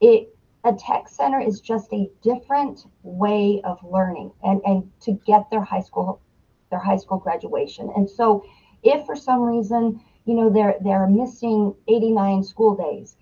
It 0.00 0.34
a 0.64 0.72
tech 0.72 1.08
center 1.08 1.38
is 1.38 1.60
just 1.60 1.92
a 1.92 2.10
different 2.22 2.86
way 3.02 3.60
of 3.64 3.78
learning 3.84 4.32
and, 4.42 4.62
and 4.64 4.90
to 5.02 5.12
get 5.26 5.50
their 5.50 5.62
high 5.62 5.82
school 5.82 6.20
their 6.70 6.78
high 6.78 6.96
school 6.96 7.18
graduation. 7.18 7.92
And 7.94 8.08
so 8.08 8.44
if 8.82 9.04
for 9.04 9.14
some 9.14 9.42
reason, 9.42 10.00
you 10.24 10.34
know, 10.34 10.48
they're 10.48 10.76
they're 10.82 11.06
missing 11.06 11.74
89 11.86 12.42
school 12.42 12.74
days, 12.74 13.16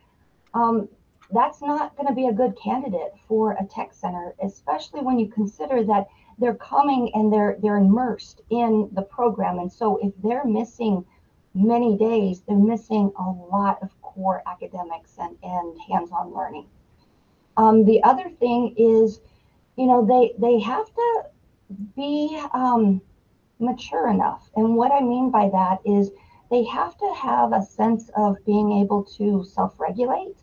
um, 0.55 0.89
that's 1.33 1.61
not 1.61 1.97
going 1.97 2.07
to 2.07 2.15
be 2.15 2.29
a 2.29 2.33
good 2.33 2.57
candidate 2.63 3.13
for 3.27 3.53
a 3.53 3.67
tech 3.67 3.93
center, 3.93 4.35
especially 4.43 5.01
when 5.01 5.19
you 5.19 5.29
consider 5.29 5.83
that 5.85 6.07
they're 6.39 6.55
coming 6.55 7.11
and 7.15 7.33
they're 7.33 7.57
they're 7.61 7.77
immersed 7.79 8.43
in 8.51 8.89
the 8.93 9.03
program 9.03 9.59
and 9.59 9.73
so 9.73 9.99
if 10.03 10.13
they're 10.23 10.45
missing 10.45 11.05
many 11.55 11.97
days 11.97 12.43
they're 12.47 12.57
missing 12.57 13.13
a 13.19 13.23
lot 13.23 13.79
of 13.83 13.91
core 14.03 14.43
academics 14.47 15.17
and, 15.19 15.37
and 15.43 15.79
hands-on 15.89 16.35
learning. 16.35 16.67
Um, 17.57 17.85
the 17.85 18.03
other 18.03 18.31
thing 18.31 18.75
is 18.77 19.21
you 19.77 19.87
know 19.87 20.05
they 20.05 20.35
they 20.39 20.61
have 20.61 20.87
to 20.87 21.25
be 21.97 22.41
um, 22.53 23.01
mature 23.59 24.11
enough. 24.11 24.51
And 24.57 24.77
what 24.77 24.93
i 24.93 25.01
mean 25.01 25.31
by 25.31 25.49
that 25.51 25.79
is 25.85 26.11
they 26.51 26.65
have 26.65 26.97
to 26.99 27.15
have 27.15 27.53
a 27.53 27.63
sense 27.63 28.11
of 28.17 28.37
being 28.45 28.73
able 28.83 29.05
to 29.05 29.43
self-regulate. 29.45 30.37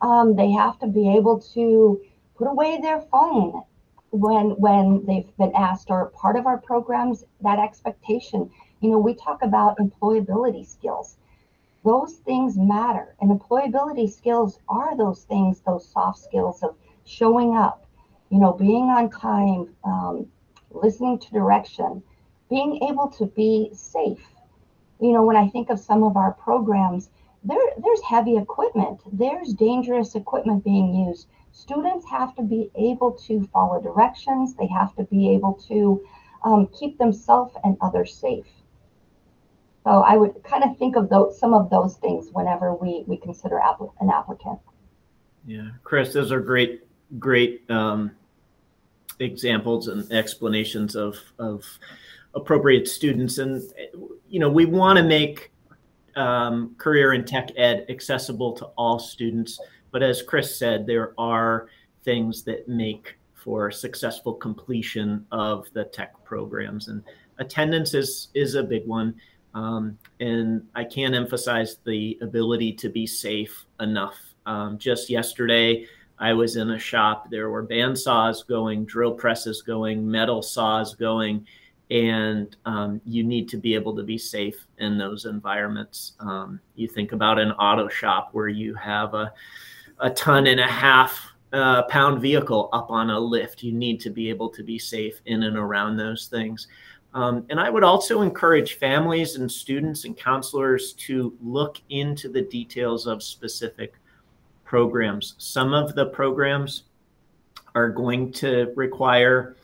Um, 0.00 0.36
they 0.36 0.50
have 0.52 0.78
to 0.78 0.86
be 0.86 1.16
able 1.16 1.40
to 1.54 2.00
put 2.36 2.46
away 2.46 2.78
their 2.80 3.00
phone 3.00 3.62
when 4.10 4.50
when 4.50 5.04
they've 5.06 5.36
been 5.36 5.52
asked 5.54 5.90
or 5.90 6.10
part 6.10 6.36
of 6.36 6.46
our 6.46 6.58
programs 6.58 7.24
that 7.42 7.58
expectation 7.58 8.50
you 8.80 8.90
know 8.90 8.98
we 8.98 9.14
talk 9.14 9.42
about 9.42 9.78
employability 9.78 10.66
skills 10.66 11.16
those 11.84 12.14
things 12.16 12.56
matter 12.56 13.14
and 13.20 13.30
employability 13.30 14.10
skills 14.10 14.58
are 14.68 14.96
those 14.96 15.24
things 15.24 15.60
those 15.60 15.88
soft 15.88 16.18
skills 16.18 16.62
of 16.62 16.74
showing 17.04 17.56
up 17.56 17.86
you 18.30 18.38
know 18.38 18.52
being 18.52 18.84
on 18.84 19.10
time 19.10 19.68
um, 19.84 20.26
listening 20.70 21.18
to 21.18 21.30
direction 21.30 22.02
being 22.48 22.82
able 22.88 23.08
to 23.08 23.26
be 23.26 23.70
safe 23.72 24.26
you 25.00 25.12
know 25.12 25.24
when 25.24 25.36
i 25.36 25.48
think 25.48 25.70
of 25.70 25.78
some 25.78 26.02
of 26.02 26.16
our 26.16 26.32
programs 26.32 27.10
there 27.44 27.58
there's 27.82 28.02
heavy 28.02 28.36
equipment 28.36 29.00
there's 29.12 29.54
dangerous 29.54 30.14
equipment 30.14 30.62
being 30.64 30.94
used 30.94 31.26
students 31.52 32.06
have 32.08 32.34
to 32.36 32.42
be 32.42 32.70
able 32.74 33.12
to 33.12 33.42
follow 33.52 33.80
directions. 33.80 34.54
They 34.54 34.66
have 34.68 34.94
to 34.96 35.04
be 35.04 35.30
able 35.30 35.54
to 35.68 36.04
um, 36.44 36.68
keep 36.68 36.98
themselves 36.98 37.54
and 37.64 37.76
others 37.80 38.14
safe. 38.14 38.46
So 39.84 39.90
I 39.90 40.16
would 40.16 40.42
kind 40.44 40.62
of 40.62 40.76
think 40.76 40.96
of 40.96 41.08
those, 41.08 41.38
some 41.38 41.54
of 41.54 41.70
those 41.70 41.96
things 41.96 42.28
whenever 42.32 42.74
we, 42.74 43.04
we 43.06 43.16
consider 43.16 43.58
an 43.58 44.10
applicant. 44.10 44.58
Yeah, 45.46 45.68
Chris, 45.84 46.12
those 46.12 46.30
are 46.32 46.40
great, 46.40 46.82
great 47.18 47.68
um, 47.70 48.10
examples 49.20 49.88
and 49.88 50.10
explanations 50.12 50.96
of, 50.96 51.16
of 51.38 51.64
appropriate 52.34 52.88
students. 52.88 53.38
And, 53.38 53.62
you 54.28 54.38
know, 54.38 54.50
we 54.50 54.66
want 54.66 54.98
to 54.98 55.02
make 55.02 55.50
um, 56.14 56.74
career 56.76 57.14
in 57.14 57.24
tech 57.24 57.50
ed 57.56 57.86
accessible 57.88 58.52
to 58.54 58.66
all 58.76 58.98
students. 58.98 59.58
But 59.90 60.02
as 60.02 60.22
Chris 60.22 60.58
said, 60.58 60.86
there 60.86 61.14
are 61.18 61.68
things 62.04 62.42
that 62.44 62.68
make 62.68 63.16
for 63.34 63.70
successful 63.70 64.34
completion 64.34 65.26
of 65.32 65.66
the 65.72 65.84
tech 65.84 66.12
programs, 66.24 66.88
and 66.88 67.02
attendance 67.38 67.94
is 67.94 68.28
is 68.34 68.54
a 68.54 68.62
big 68.62 68.86
one. 68.86 69.14
Um, 69.54 69.98
and 70.20 70.62
I 70.74 70.84
can't 70.84 71.14
emphasize 71.14 71.78
the 71.84 72.18
ability 72.22 72.72
to 72.74 72.88
be 72.88 73.06
safe 73.06 73.66
enough. 73.80 74.16
Um, 74.46 74.78
just 74.78 75.10
yesterday, 75.10 75.86
I 76.18 76.32
was 76.32 76.56
in 76.56 76.70
a 76.70 76.78
shop. 76.78 77.30
There 77.30 77.50
were 77.50 77.62
band 77.62 77.98
saws 77.98 78.42
going, 78.42 78.84
drill 78.84 79.12
presses 79.12 79.62
going, 79.62 80.08
metal 80.08 80.42
saws 80.42 80.94
going, 80.94 81.46
and 81.90 82.54
um, 82.66 83.00
you 83.04 83.24
need 83.24 83.48
to 83.48 83.56
be 83.56 83.74
able 83.74 83.96
to 83.96 84.02
be 84.04 84.18
safe 84.18 84.66
in 84.78 84.98
those 84.98 85.24
environments. 85.24 86.12
Um, 86.20 86.60
you 86.76 86.86
think 86.86 87.12
about 87.12 87.38
an 87.38 87.52
auto 87.52 87.88
shop 87.88 88.30
where 88.32 88.48
you 88.48 88.74
have 88.74 89.14
a 89.14 89.32
a 90.00 90.10
ton 90.10 90.46
and 90.46 90.60
a 90.60 90.66
half 90.66 91.32
uh, 91.52 91.82
pound 91.84 92.20
vehicle 92.20 92.68
up 92.72 92.90
on 92.90 93.10
a 93.10 93.18
lift. 93.18 93.62
You 93.62 93.72
need 93.72 94.00
to 94.00 94.10
be 94.10 94.28
able 94.28 94.48
to 94.50 94.62
be 94.62 94.78
safe 94.78 95.20
in 95.26 95.42
and 95.42 95.56
around 95.56 95.96
those 95.96 96.26
things. 96.26 96.68
Um, 97.12 97.44
and 97.50 97.58
I 97.58 97.70
would 97.70 97.82
also 97.82 98.22
encourage 98.22 98.74
families 98.74 99.36
and 99.36 99.50
students 99.50 100.04
and 100.04 100.16
counselors 100.16 100.92
to 100.94 101.36
look 101.42 101.80
into 101.88 102.28
the 102.28 102.42
details 102.42 103.06
of 103.06 103.22
specific 103.22 103.94
programs. 104.64 105.34
Some 105.38 105.74
of 105.74 105.94
the 105.96 106.06
programs 106.06 106.84
are 107.74 107.88
going 107.88 108.32
to 108.32 108.72
require, 108.76 109.56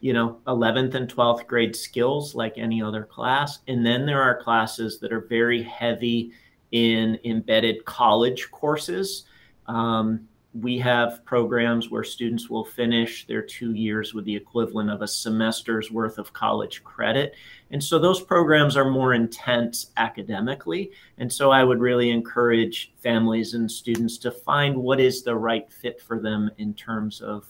you 0.00 0.14
know, 0.14 0.38
11th 0.46 0.94
and 0.94 1.08
12th 1.12 1.46
grade 1.46 1.76
skills 1.76 2.34
like 2.34 2.54
any 2.56 2.82
other 2.82 3.04
class. 3.04 3.58
And 3.68 3.84
then 3.84 4.06
there 4.06 4.22
are 4.22 4.42
classes 4.42 4.98
that 5.00 5.12
are 5.12 5.20
very 5.20 5.62
heavy 5.62 6.32
in 6.72 7.18
embedded 7.24 7.84
college 7.84 8.50
courses. 8.50 9.24
Um, 9.66 10.26
we 10.60 10.78
have 10.78 11.24
programs 11.24 11.90
where 11.90 12.04
students 12.04 12.48
will 12.48 12.64
finish 12.64 13.26
their 13.26 13.42
two 13.42 13.74
years 13.74 14.14
with 14.14 14.24
the 14.24 14.34
equivalent 14.34 14.90
of 14.90 15.02
a 15.02 15.08
semester's 15.08 15.90
worth 15.90 16.18
of 16.18 16.32
college 16.32 16.82
credit. 16.82 17.34
And 17.70 17.82
so 17.82 17.98
those 17.98 18.22
programs 18.22 18.76
are 18.76 18.90
more 18.90 19.14
intense 19.14 19.90
academically. 19.96 20.92
And 21.18 21.30
so 21.30 21.50
I 21.50 21.64
would 21.64 21.80
really 21.80 22.10
encourage 22.10 22.92
families 23.02 23.54
and 23.54 23.70
students 23.70 24.18
to 24.18 24.30
find 24.30 24.76
what 24.76 25.00
is 25.00 25.22
the 25.22 25.34
right 25.34 25.70
fit 25.70 26.00
for 26.00 26.20
them 26.20 26.50
in 26.58 26.74
terms 26.74 27.20
of, 27.20 27.46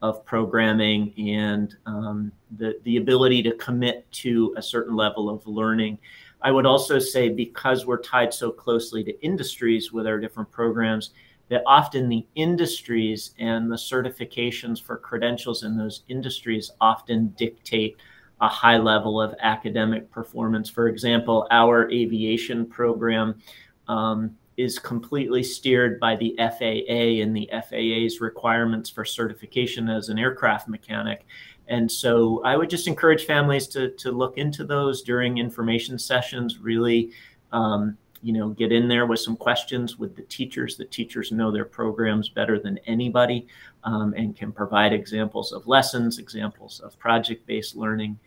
of 0.00 0.24
programming 0.24 1.12
and 1.18 1.76
um, 1.84 2.32
the, 2.56 2.78
the 2.84 2.96
ability 2.96 3.42
to 3.42 3.52
commit 3.56 4.10
to 4.12 4.54
a 4.56 4.62
certain 4.62 4.96
level 4.96 5.28
of 5.28 5.46
learning. 5.46 5.98
I 6.42 6.52
would 6.52 6.66
also 6.66 6.98
say 6.98 7.28
because 7.28 7.86
we're 7.86 8.00
tied 8.00 8.32
so 8.32 8.50
closely 8.50 9.02
to 9.04 9.24
industries 9.24 9.92
with 9.92 10.06
our 10.06 10.20
different 10.20 10.50
programs, 10.50 11.10
that 11.48 11.62
often 11.66 12.08
the 12.08 12.26
industries 12.34 13.32
and 13.38 13.70
the 13.70 13.76
certifications 13.76 14.82
for 14.82 14.96
credentials 14.96 15.62
in 15.62 15.76
those 15.76 16.02
industries 16.08 16.72
often 16.80 17.28
dictate 17.36 17.96
a 18.40 18.48
high 18.48 18.76
level 18.76 19.20
of 19.20 19.34
academic 19.40 20.10
performance. 20.10 20.68
For 20.68 20.88
example, 20.88 21.46
our 21.50 21.90
aviation 21.90 22.66
program 22.66 23.40
um, 23.88 24.36
is 24.56 24.78
completely 24.78 25.42
steered 25.42 26.00
by 26.00 26.16
the 26.16 26.34
FAA 26.38 27.22
and 27.22 27.34
the 27.34 27.48
FAA's 27.52 28.20
requirements 28.20 28.90
for 28.90 29.04
certification 29.04 29.88
as 29.88 30.08
an 30.08 30.18
aircraft 30.18 30.68
mechanic. 30.68 31.24
And 31.68 31.90
so 31.90 32.42
I 32.44 32.56
would 32.56 32.70
just 32.70 32.86
encourage 32.86 33.24
families 33.24 33.66
to, 33.68 33.90
to 33.90 34.12
look 34.12 34.38
into 34.38 34.64
those 34.64 35.02
during 35.02 35.38
information 35.38 35.98
sessions, 35.98 36.58
really 36.58 37.10
um, 37.52 37.96
you 38.26 38.32
know 38.32 38.48
get 38.48 38.72
in 38.72 38.88
there 38.88 39.06
with 39.06 39.20
some 39.20 39.36
questions 39.36 40.00
with 40.00 40.16
the 40.16 40.22
teachers. 40.22 40.76
The 40.76 40.84
teachers 40.84 41.30
know 41.30 41.52
their 41.52 41.64
programs 41.64 42.28
better 42.28 42.58
than 42.58 42.80
anybody 42.84 43.46
um, 43.84 44.14
and 44.16 44.34
can 44.34 44.50
provide 44.50 44.92
examples 44.92 45.52
of 45.52 45.68
lessons 45.68 46.18
examples 46.18 46.80
of 46.80 46.98
project-based 46.98 47.76
learning. 47.76 48.18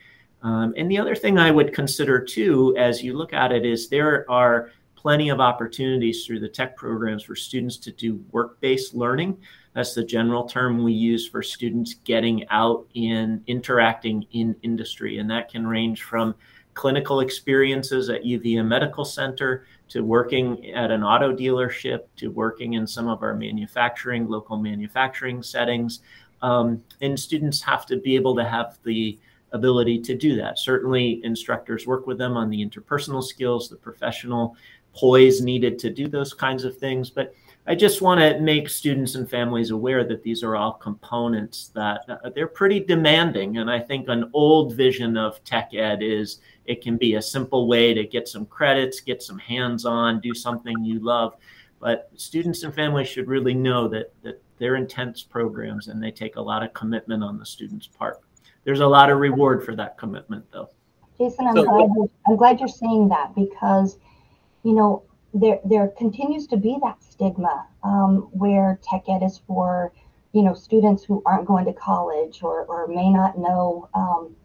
Um, 0.42 0.74
and 0.78 0.90
the 0.90 0.98
other 0.98 1.16
thing 1.16 1.38
i 1.38 1.52
would 1.52 1.74
consider 1.74 2.18
too 2.18 2.74
as 2.78 3.04
you 3.04 3.18
look 3.18 3.34
at 3.34 3.52
it 3.52 3.66
is 3.66 3.90
there 3.90 4.26
are 4.32 4.72
plenty 4.96 5.28
of 5.28 5.42
opportunities 5.42 6.26
through 6.26 6.40
the 6.40 6.48
tech 6.48 6.78
programs 6.78 7.24
for 7.24 7.36
students 7.36 7.76
to 7.76 7.92
do 7.92 8.24
work-based 8.32 8.94
learning. 8.94 9.38
That's 9.74 9.94
the 9.94 10.04
general 10.04 10.44
term 10.44 10.82
we 10.82 10.94
use 10.94 11.28
for 11.28 11.44
students 11.44 11.96
getting 12.06 12.48
out 12.50 12.88
in 12.94 13.44
interacting 13.48 14.26
in 14.32 14.56
industry 14.62 15.18
and 15.20 15.30
that 15.30 15.52
can 15.52 15.68
range 15.68 16.04
from 16.04 16.36
clinical 16.74 17.20
experiences 17.20 18.10
at 18.10 18.24
UVM 18.24 18.68
Medical 18.68 19.04
Center 19.06 19.66
to 19.90 20.02
working 20.02 20.72
at 20.72 20.92
an 20.92 21.04
auto 21.04 21.36
dealership 21.36 22.04
to 22.18 22.30
working 22.30 22.74
in 22.74 22.86
some 22.86 23.08
of 23.08 23.24
our 23.24 23.36
manufacturing, 23.36 24.28
local 24.28 24.58
manufacturing 24.58 25.44
settings. 25.44 26.02
Um, 26.42 26.84
and 27.02 27.20
students 27.20 27.62
have 27.64 27.86
to 27.88 27.98
be 27.98 28.16
able 28.16 28.36
to 28.36 28.46
have 28.46 28.78
the 28.84 29.20
ability 29.52 30.00
to 30.00 30.16
do 30.16 30.36
that. 30.38 30.60
Certainly, 30.60 31.22
instructors 31.24 31.88
work 31.88 32.08
with 32.08 32.18
them 32.18 32.38
on 32.38 32.50
the 32.50 32.66
interpersonal 32.66 33.24
skills, 33.24 33.68
the 33.68 33.76
professional 33.76 34.56
poise 34.94 35.42
needed 35.42 35.80
to 35.80 35.90
do 35.90 36.08
those 36.08 36.34
kinds 36.34 36.64
of 36.64 36.78
things. 36.78 37.10
But 37.10 37.34
I 37.68 37.76
just 37.76 38.02
want 38.02 38.20
to 38.20 38.40
make 38.40 38.68
students 38.70 39.16
and 39.16 39.30
families 39.30 39.70
aware 39.70 40.04
that 40.04 40.24
these 40.24 40.44
are 40.44 40.56
all 40.56 40.74
components 40.74 41.72
that 41.76 42.02
uh, 42.10 42.30
they're 42.34 42.48
pretty 42.48 42.80
demanding. 42.80 43.58
And 43.58 43.70
I 43.70 43.80
think 43.80 44.08
an 44.08 44.30
old 44.34 44.76
vision 44.76 45.18
of 45.18 45.44
tech 45.44 45.72
ed 45.74 46.00
is 46.02 46.40
it 46.70 46.84
can 46.84 46.98
be 46.98 47.16
a 47.16 47.22
simple 47.22 47.68
way 47.68 47.96
to 47.96 48.06
get 48.06 48.28
some 48.28 48.46
credits, 48.46 49.02
get 49.02 49.24
some 49.24 49.40
hands 49.40 49.86
on, 49.86 50.20
do 50.20 50.36
something 50.36 50.86
you 50.86 51.00
love. 51.00 51.36
But 51.80 52.12
students 52.16 52.62
and 52.62 52.72
families 52.74 53.08
should 53.08 53.28
really 53.28 53.56
know 53.56 53.88
that, 53.88 54.14
that 54.22 54.40
they're 54.60 54.76
intense 54.76 55.24
programs 55.24 55.88
and 55.88 56.02
they 56.02 56.12
take 56.12 56.36
a 56.36 56.42
lot 56.42 56.62
of 56.62 56.72
commitment 56.74 57.24
on 57.24 57.40
the 57.40 57.46
student's 57.46 57.88
part. 57.88 58.20
There's 58.66 58.82
a 58.82 58.88
lot 58.88 59.10
of 59.10 59.18
reward 59.18 59.66
for 59.66 59.76
that 59.78 59.98
commitment, 59.98 60.46
though. 60.52 60.70
Jason, 61.18 61.48
I'm, 61.48 61.56
so, 61.56 61.64
glad, 61.64 61.90
you're, 61.96 62.10
I'm 62.28 62.36
glad 62.36 62.60
you're 62.60 62.70
saying 62.70 63.10
that 63.10 63.34
because, 63.34 63.98
you 64.62 64.74
know, 64.74 65.02
there 65.34 65.60
there 65.66 65.88
continues 65.90 66.48
to 66.48 66.58
be 66.58 66.78
that 66.84 67.04
stigma 67.04 67.68
um, 67.84 68.30
where 68.32 68.80
tech 68.84 69.04
ed 69.08 69.22
is 69.22 69.40
for 69.46 69.92
you 70.34 70.42
know 70.42 70.56
students 70.56 71.04
who 71.04 71.22
aren't 71.26 71.46
going 71.46 71.66
to 71.66 71.74
college 71.74 72.42
or, 72.42 72.66
or 72.66 72.88
may 72.88 73.12
not 73.12 73.38
know 73.38 73.88
um, 73.94 74.36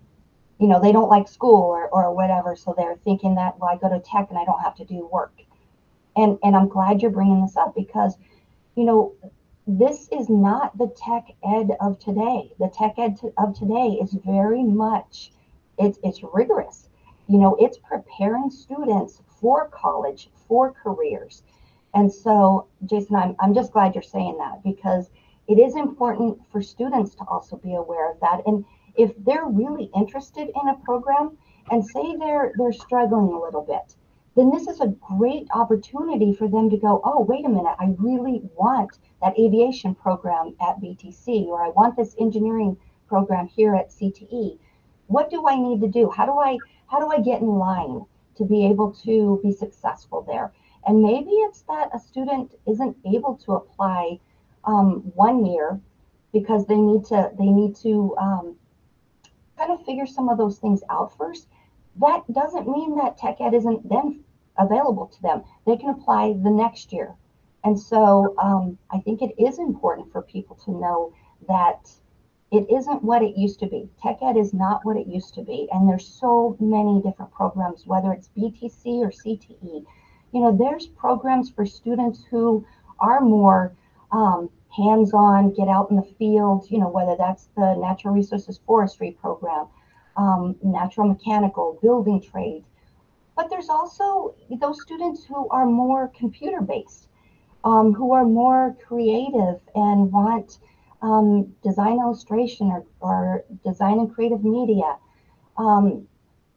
you 0.59 0.69
know 0.69 0.81
they 0.81 0.93
don't 0.93 1.09
like 1.09 1.29
school 1.29 1.63
or, 1.63 1.89
or 1.89 2.15
whatever 2.15 2.55
so 2.55 2.75
they're 2.77 2.97
thinking 3.05 3.35
that 3.35 3.59
well 3.59 3.71
i 3.71 3.77
go 3.77 3.89
to 3.89 4.01
tech 4.01 4.29
and 4.31 4.39
i 4.39 4.45
don't 4.45 4.61
have 4.61 4.75
to 4.77 4.85
do 4.85 5.09
work. 5.13 5.33
And 6.17 6.39
and 6.43 6.55
i'm 6.55 6.69
glad 6.69 7.03
you're 7.03 7.11
bringing 7.11 7.43
this 7.43 7.57
up 7.57 7.75
because 7.75 8.17
you 8.77 8.85
know 8.85 9.15
this 9.67 10.09
is 10.13 10.29
not 10.29 10.77
the 10.77 10.89
tech 10.89 11.29
ed 11.43 11.71
of 11.81 11.99
today. 11.99 12.53
The 12.59 12.69
tech 12.69 12.99
ed 12.99 13.17
to, 13.21 13.33
of 13.39 13.59
today 13.59 13.99
is 14.01 14.13
very 14.13 14.63
much 14.63 15.33
it's 15.79 15.99
it's 16.03 16.23
rigorous. 16.23 16.89
You 17.29 17.39
know 17.39 17.57
it's 17.59 17.79
preparing 17.79 18.51
students 18.51 19.23
for 19.41 19.69
college 19.69 20.31
for 20.47 20.73
careers. 20.73 21.43
And 21.95 22.13
so 22.13 22.67
jason 22.87 23.17
i'm, 23.17 23.37
I'm 23.41 23.55
just 23.55 23.73
glad 23.73 23.95
you're 23.95 24.03
saying 24.03 24.39
that 24.39 24.63
because 24.63 25.11
it 25.47 25.59
is 25.59 25.77
important 25.77 26.39
for 26.51 26.63
students 26.63 27.15
to 27.17 27.25
also 27.25 27.57
be 27.57 27.75
aware 27.75 28.11
of 28.11 28.21
that. 28.21 28.43
And 28.47 28.65
if 28.97 29.13
they're 29.25 29.47
really 29.47 29.91
interested 29.97 30.49
in 30.49 30.69
a 30.69 30.79
program 30.85 31.37
and 31.71 31.87
say 31.87 32.17
they're 32.19 32.53
they're 32.59 32.73
struggling 32.73 33.33
a 33.33 33.41
little 33.41 33.63
bit 33.63 33.97
then 34.37 34.51
this 34.51 34.67
is 34.67 34.81
a 34.81 34.95
great 35.17 35.47
opportunity 35.55 36.35
for 36.35 36.49
them 36.49 36.69
to 36.69 36.77
go 36.77 37.01
oh 37.05 37.21
wait 37.23 37.45
a 37.45 37.49
minute 37.49 37.77
i 37.79 37.95
really 37.99 38.43
want 38.57 38.99
that 39.23 39.39
aviation 39.39 39.95
program 39.95 40.55
at 40.61 40.81
btc 40.81 41.45
or 41.47 41.63
i 41.63 41.69
want 41.71 41.97
this 41.97 42.15
engineering 42.19 42.77
program 43.09 43.47
here 43.47 43.75
at 43.75 43.91
cte 43.91 44.59
what 45.07 45.31
do 45.31 45.47
i 45.47 45.57
need 45.57 45.81
to 45.81 45.89
do? 45.89 46.11
How 46.11 46.27
do 46.27 46.39
i 46.39 46.59
how 46.87 46.99
do 46.99 47.09
i 47.11 47.21
get 47.21 47.41
in 47.41 47.49
line 47.49 48.05
to 48.37 48.45
be 48.45 48.67
able 48.67 48.93
to 49.05 49.41
be 49.43 49.53
successful 49.53 50.23
there? 50.23 50.53
And 50.87 51.03
maybe 51.03 51.31
it's 51.31 51.63
that 51.63 51.91
a 51.95 51.99
student 51.99 52.55
isn't 52.67 52.97
able 53.07 53.37
to 53.45 53.53
apply 53.53 54.21
um, 54.65 55.13
one 55.15 55.47
year 55.47 55.81
because 56.33 56.67
they 56.67 56.77
need 56.77 57.05
to 57.07 57.31
they 57.39 57.47
need 57.47 57.77
to 57.77 58.15
um, 58.19 58.57
kind 59.65 59.79
of 59.79 59.85
figure 59.87 60.07
some 60.07 60.29
of 60.29 60.39
those 60.39 60.59
things 60.59 60.83
out 60.91 61.17
first, 61.17 61.49
that 62.01 62.23
doesn't 62.33 62.69
mean 62.69 62.97
that 62.97 63.17
tech 63.17 63.41
ed 63.41 63.55
isn't 63.55 63.89
then 63.89 64.21
available 64.59 65.07
to 65.07 65.23
them. 65.23 65.43
They 65.67 65.77
can 65.77 65.91
apply 65.91 66.35
the 66.43 66.51
next 66.51 66.93
year. 66.93 67.15
And 67.63 67.79
so 67.79 68.35
um, 68.39 68.79
I 68.91 68.99
think 69.01 69.23
it 69.23 69.35
is 69.39 69.59
important 69.59 70.13
for 70.13 70.23
people 70.23 70.57
to 70.65 70.71
know 70.71 71.15
that 71.49 71.91
it 72.53 72.71
isn't 72.71 73.03
what 73.03 73.23
it 73.23 73.37
used 73.37 73.59
to 73.61 73.67
be. 73.67 73.89
Tech 74.03 74.19
ed 74.23 74.37
is 74.37 74.53
not 74.53 74.85
what 74.85 74.97
it 74.97 75.07
used 75.07 75.35
to 75.35 75.43
be. 75.43 75.69
And 75.73 75.89
there's 75.89 76.07
so 76.07 76.57
many 76.61 77.01
different 77.03 77.33
programs, 77.33 77.87
whether 77.87 78.13
it's 78.13 78.29
BTC 78.37 79.01
or 79.01 79.11
CTE. 79.11 79.85
You 80.33 80.41
know, 80.41 80.57
there's 80.57 80.87
programs 80.87 81.51
for 81.51 81.65
students 81.65 82.23
who 82.31 82.67
are 83.01 83.21
more 83.21 83.73
um, 84.13 84.51
hands-on, 84.77 85.53
get 85.53 85.69
out 85.69 85.91
in 85.91 85.97
the 85.97 86.15
field, 86.19 86.67
you 86.71 86.79
know, 86.79 86.89
whether 86.89 87.17
that's 87.17 87.49
the 87.57 87.75
natural 87.75 88.15
resources 88.15 88.61
forestry 88.67 89.17
program, 89.21 89.67
um, 90.17 90.57
natural 90.63 91.07
mechanical, 91.07 91.79
building 91.83 92.21
trade. 92.21 92.65
But 93.37 93.51
there's 93.51 93.69
also 93.69 94.35
those 94.61 94.81
students 94.83 95.25
who 95.25 95.49
are 95.49 95.67
more 95.67 96.13
computer-based, 96.17 97.09
um, 97.65 97.93
who 97.93 98.13
are 98.13 98.25
more 98.25 98.77
creative 98.87 99.61
and 99.75 100.13
want 100.13 100.59
um, 101.03 101.55
design 101.63 101.99
illustration 101.99 102.69
or, 102.69 102.87
or, 103.01 103.45
design 103.65 103.99
and 103.99 104.15
creative 104.15 104.43
media. 104.43 104.97
Um, 105.59 106.09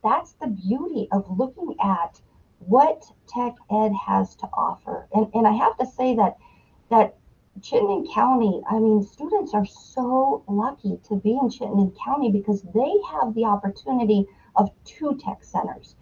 that's 0.03 0.33
the 0.33 0.47
beauty 0.47 1.07
of 1.11 1.25
looking 1.37 1.75
at 1.83 2.21
what 2.59 3.03
tech 3.27 3.55
ed 3.69 3.91
has 3.93 4.35
to 4.37 4.47
offer. 4.53 5.07
And, 5.13 5.27
and 5.33 5.45
I 5.45 5.51
have 5.51 5.77
to 5.77 5.85
say 5.85 6.15
that 6.15 6.37
that 6.89 7.17
Chittenden 7.61 8.07
County, 8.13 8.61
I 8.69 8.79
mean, 8.79 9.03
students 9.03 9.53
are 9.53 9.65
so 9.65 10.43
lucky 10.47 10.99
to 11.07 11.15
be 11.15 11.37
in 11.41 11.49
Chittenden 11.49 11.93
County 12.03 12.31
because 12.31 12.61
they 12.73 12.93
have 13.11 13.33
the 13.33 13.45
opportunity 13.45 14.25
of 14.55 14.69
two 14.85 15.17
tech 15.23 15.43
centers. 15.43 15.95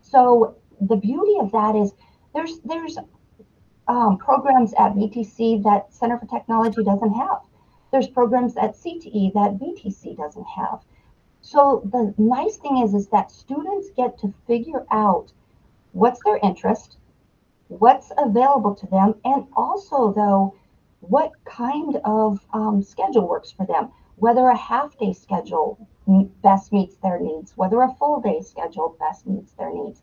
So 0.00 0.56
the 0.80 0.96
beauty 0.96 1.36
of 1.40 1.52
that 1.52 1.76
is 1.76 1.92
there's 2.34 2.60
there's 2.64 2.98
um, 3.88 4.18
programs 4.18 4.72
at 4.74 4.94
BTC 4.94 5.62
that 5.64 5.92
Center 5.92 6.18
for 6.18 6.26
Technology 6.26 6.82
doesn't 6.84 7.12
have. 7.12 7.40
There's 7.90 8.08
programs 8.08 8.56
at 8.56 8.74
CTE 8.74 9.34
that 9.34 9.58
BTC 9.58 10.16
doesn't 10.16 10.46
have. 10.46 10.80
So 11.42 11.82
the 11.92 12.14
nice 12.16 12.56
thing 12.56 12.78
is, 12.78 12.94
is 12.94 13.08
that 13.08 13.30
students 13.30 13.90
get 13.96 14.18
to 14.20 14.32
figure 14.46 14.86
out 14.90 15.32
what's 15.92 16.22
their 16.24 16.38
interest, 16.42 16.96
what's 17.68 18.12
available 18.16 18.74
to 18.76 18.86
them, 18.86 19.14
and 19.24 19.46
also 19.54 20.12
though, 20.12 20.54
what 21.02 21.32
kind 21.44 22.00
of 22.04 22.44
um, 22.52 22.82
schedule 22.82 23.28
works 23.28 23.50
for 23.50 23.66
them. 23.66 23.90
Whether 24.16 24.46
a 24.46 24.56
half 24.56 24.96
day 24.98 25.12
schedule 25.12 25.88
best 26.42 26.72
meets 26.72 26.96
their 26.96 27.18
needs, 27.18 27.52
whether 27.56 27.82
a 27.82 27.94
full 27.94 28.20
day 28.20 28.40
schedule 28.40 28.96
best 28.98 29.26
meets 29.26 29.52
their 29.52 29.72
needs. 29.72 30.02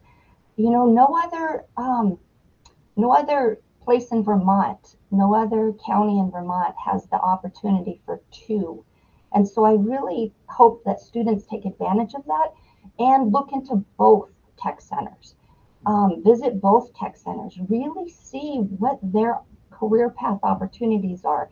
You 0.58 0.72
know, 0.72 0.86
no 0.86 1.18
other 1.24 1.66
um, 1.78 2.20
no 2.98 3.14
other 3.14 3.60
place 3.82 4.12
in 4.12 4.24
Vermont, 4.24 4.98
no 5.10 5.34
other 5.34 5.74
county 5.86 6.20
in 6.20 6.32
Vermont 6.32 6.76
has 6.86 7.06
the 7.08 7.20
opportunity 7.20 8.02
for 8.06 8.22
two. 8.32 8.84
And 9.32 9.48
so 9.48 9.64
I 9.64 9.74
really 9.74 10.34
hope 10.48 10.84
that 10.84 11.00
students 11.00 11.46
take 11.46 11.66
advantage 11.66 12.14
of 12.14 12.26
that 12.26 12.54
and 12.98 13.32
look 13.32 13.52
into 13.54 13.86
both 13.98 14.30
tech 14.58 14.82
centers. 14.82 15.36
Um, 15.86 16.22
visit 16.26 16.60
both 16.60 16.94
tech 16.94 17.16
centers, 17.16 17.58
really 17.70 18.10
see 18.10 18.58
what 18.58 19.00
their 19.02 19.40
career 19.80 20.10
path 20.10 20.40
opportunities 20.44 21.24
are. 21.24 21.50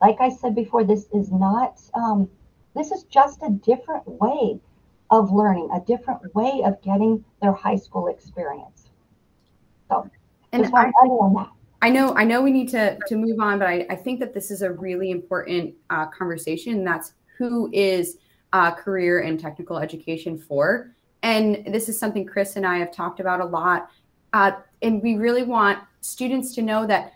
Like 0.00 0.16
I 0.20 0.30
said 0.30 0.54
before, 0.54 0.84
this 0.84 1.06
is 1.14 1.30
not, 1.30 1.80
um, 1.94 2.28
this 2.74 2.90
is 2.90 3.04
just 3.04 3.40
a 3.42 3.50
different 3.50 4.06
way 4.06 4.60
of 5.10 5.32
learning, 5.32 5.68
a 5.74 5.80
different 5.80 6.34
way 6.34 6.62
of 6.64 6.80
getting 6.82 7.24
their 7.40 7.52
high 7.52 7.76
school 7.76 8.08
experience. 8.08 8.90
So, 9.88 10.10
and 10.52 10.62
just 10.62 10.72
to 10.72 10.78
on 10.78 11.34
that. 11.34 11.50
I 11.82 11.90
know, 11.90 12.14
I 12.14 12.24
know 12.24 12.42
we 12.42 12.50
need 12.50 12.68
to 12.70 12.98
to 13.06 13.16
move 13.16 13.40
on, 13.40 13.58
but 13.58 13.68
I, 13.68 13.86
I 13.90 13.96
think 13.96 14.20
that 14.20 14.32
this 14.32 14.50
is 14.50 14.62
a 14.62 14.72
really 14.72 15.10
important 15.10 15.74
uh, 15.90 16.06
conversation. 16.06 16.84
That's 16.84 17.14
who 17.38 17.70
is 17.72 18.18
uh, 18.52 18.70
career 18.70 19.20
and 19.20 19.38
technical 19.38 19.78
education 19.78 20.38
for, 20.38 20.94
and 21.22 21.64
this 21.66 21.88
is 21.88 21.98
something 21.98 22.24
Chris 22.24 22.56
and 22.56 22.66
I 22.66 22.78
have 22.78 22.92
talked 22.92 23.20
about 23.20 23.40
a 23.40 23.44
lot. 23.44 23.90
Uh, 24.32 24.52
and 24.80 25.02
we 25.02 25.16
really 25.16 25.42
want 25.42 25.78
students 26.00 26.54
to 26.54 26.62
know 26.62 26.86
that 26.86 27.12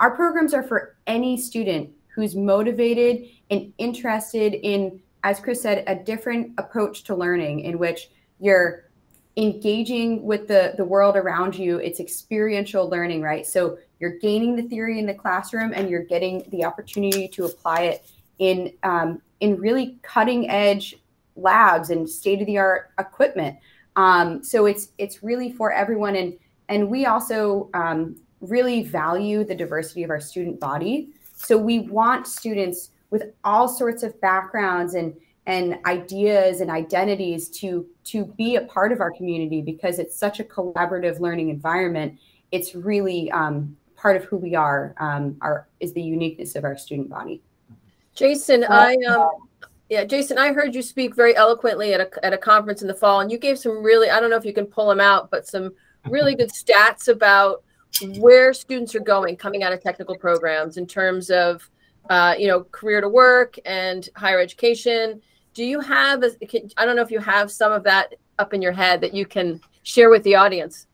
our 0.00 0.10
programs 0.10 0.54
are 0.54 0.62
for 0.62 0.96
any 1.06 1.36
student 1.36 1.90
who's 2.08 2.34
motivated 2.34 3.28
and 3.50 3.72
interested 3.78 4.54
in, 4.54 5.00
as 5.22 5.38
Chris 5.38 5.62
said, 5.62 5.84
a 5.86 5.94
different 5.94 6.52
approach 6.58 7.04
to 7.04 7.14
learning 7.14 7.60
in 7.60 7.78
which 7.78 8.10
you're 8.40 8.90
engaging 9.36 10.22
with 10.24 10.48
the 10.48 10.74
the 10.76 10.84
world 10.84 11.16
around 11.16 11.54
you. 11.54 11.76
It's 11.78 12.00
experiential 12.00 12.88
learning 12.88 13.22
right? 13.22 13.46
So 13.46 13.78
you're 14.00 14.18
gaining 14.18 14.56
the 14.56 14.62
theory 14.62 14.98
in 14.98 15.06
the 15.06 15.14
classroom 15.14 15.72
and 15.74 15.88
you're 15.88 16.04
getting 16.04 16.44
the 16.50 16.64
opportunity 16.64 17.28
to 17.28 17.44
apply 17.44 17.82
it 17.82 18.10
in 18.38 18.72
um, 18.82 19.22
in 19.40 19.56
really 19.56 19.98
cutting 20.02 20.50
edge 20.50 20.96
labs 21.36 21.90
and 21.90 22.08
state 22.08 22.40
of 22.40 22.46
the 22.46 22.58
art 22.58 22.90
equipment. 22.98 23.56
Um, 23.96 24.42
so 24.42 24.66
it's 24.66 24.88
it's 24.98 25.22
really 25.22 25.52
for 25.52 25.72
everyone. 25.72 26.16
And 26.16 26.36
and 26.68 26.88
we 26.90 27.06
also 27.06 27.70
um, 27.74 28.16
really 28.40 28.82
value 28.82 29.44
the 29.44 29.54
diversity 29.54 30.02
of 30.02 30.10
our 30.10 30.20
student 30.20 30.58
body. 30.60 31.10
So 31.36 31.56
we 31.56 31.80
want 31.80 32.26
students 32.26 32.90
with 33.10 33.32
all 33.44 33.68
sorts 33.68 34.02
of 34.02 34.20
backgrounds 34.20 34.94
and 34.94 35.14
and 35.46 35.78
ideas 35.86 36.60
and 36.60 36.70
identities 36.70 37.48
to 37.48 37.86
to 38.04 38.26
be 38.26 38.56
a 38.56 38.62
part 38.62 38.92
of 38.92 39.00
our 39.00 39.10
community 39.10 39.62
because 39.62 39.98
it's 39.98 40.16
such 40.16 40.38
a 40.38 40.44
collaborative 40.44 41.18
learning 41.18 41.48
environment. 41.48 42.18
It's 42.52 42.74
really 42.74 43.30
um, 43.30 43.76
part 43.96 44.16
of 44.16 44.24
who 44.24 44.36
we 44.36 44.54
are 44.54 44.94
um, 44.98 45.36
our 45.40 45.68
is 45.80 45.92
the 45.92 46.02
uniqueness 46.02 46.56
of 46.56 46.64
our 46.64 46.76
student 46.76 47.08
body. 47.08 47.42
Jason 48.14 48.64
i 48.64 48.96
um 49.08 49.30
yeah 49.88 50.04
jason 50.04 50.36
i 50.36 50.52
heard 50.52 50.74
you 50.74 50.82
speak 50.82 51.14
very 51.14 51.34
eloquently 51.36 51.94
at 51.94 52.00
a, 52.00 52.24
at 52.24 52.32
a 52.32 52.38
conference 52.38 52.82
in 52.82 52.88
the 52.88 52.94
fall 52.94 53.20
and 53.20 53.30
you 53.30 53.38
gave 53.38 53.58
some 53.58 53.82
really 53.82 54.10
i 54.10 54.20
don't 54.20 54.30
know 54.30 54.36
if 54.36 54.44
you 54.44 54.52
can 54.52 54.66
pull 54.66 54.88
them 54.88 55.00
out 55.00 55.30
but 55.30 55.46
some 55.46 55.72
really 56.08 56.34
good 56.40 56.50
stats 56.50 57.08
about 57.08 57.62
where 58.18 58.52
students 58.52 58.94
are 58.94 59.00
going 59.00 59.36
coming 59.36 59.62
out 59.62 59.72
of 59.72 59.82
technical 59.82 60.16
programs 60.16 60.76
in 60.76 60.86
terms 60.86 61.30
of 61.30 61.68
uh, 62.08 62.34
you 62.38 62.48
know 62.48 62.64
career 62.72 63.00
to 63.00 63.08
work 63.08 63.56
and 63.64 64.08
higher 64.16 64.40
education. 64.40 65.20
Do 65.54 65.64
you 65.64 65.80
have 65.80 66.22
I 66.76 66.84
don't 66.84 66.96
know 66.96 67.02
if 67.02 67.10
you 67.10 67.20
have 67.20 67.50
some 67.50 67.72
of 67.72 67.82
that 67.84 68.14
up 68.38 68.54
in 68.54 68.62
your 68.62 68.72
head 68.72 69.00
that 69.02 69.14
you 69.14 69.26
can 69.26 69.60
share 69.82 70.10
with 70.10 70.22
the 70.24 70.34
audience. 70.34 70.86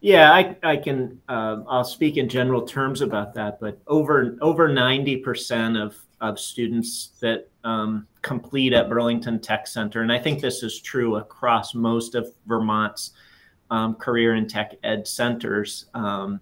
Yeah 0.00 0.32
i, 0.32 0.56
I 0.62 0.76
can 0.78 1.20
uh, 1.28 1.58
i'll 1.68 1.84
speak 1.84 2.16
in 2.16 2.26
general 2.26 2.62
terms 2.62 3.02
about 3.02 3.34
that 3.34 3.60
but 3.60 3.78
over 3.86 4.38
over 4.40 4.68
90% 4.68 5.78
of 5.80 5.94
of 6.22 6.38
students 6.38 7.12
that 7.20 7.48
um, 7.64 8.06
complete 8.22 8.72
at 8.72 8.88
burlington 8.88 9.40
tech 9.40 9.66
center 9.66 10.00
and 10.00 10.10
i 10.10 10.18
think 10.18 10.40
this 10.40 10.62
is 10.62 10.80
true 10.80 11.16
across 11.16 11.74
most 11.74 12.14
of 12.14 12.32
vermont's 12.46 13.12
um, 13.70 13.94
career 13.94 14.34
and 14.34 14.48
tech 14.48 14.74
ed 14.82 15.06
centers 15.06 15.86
um, 15.94 16.40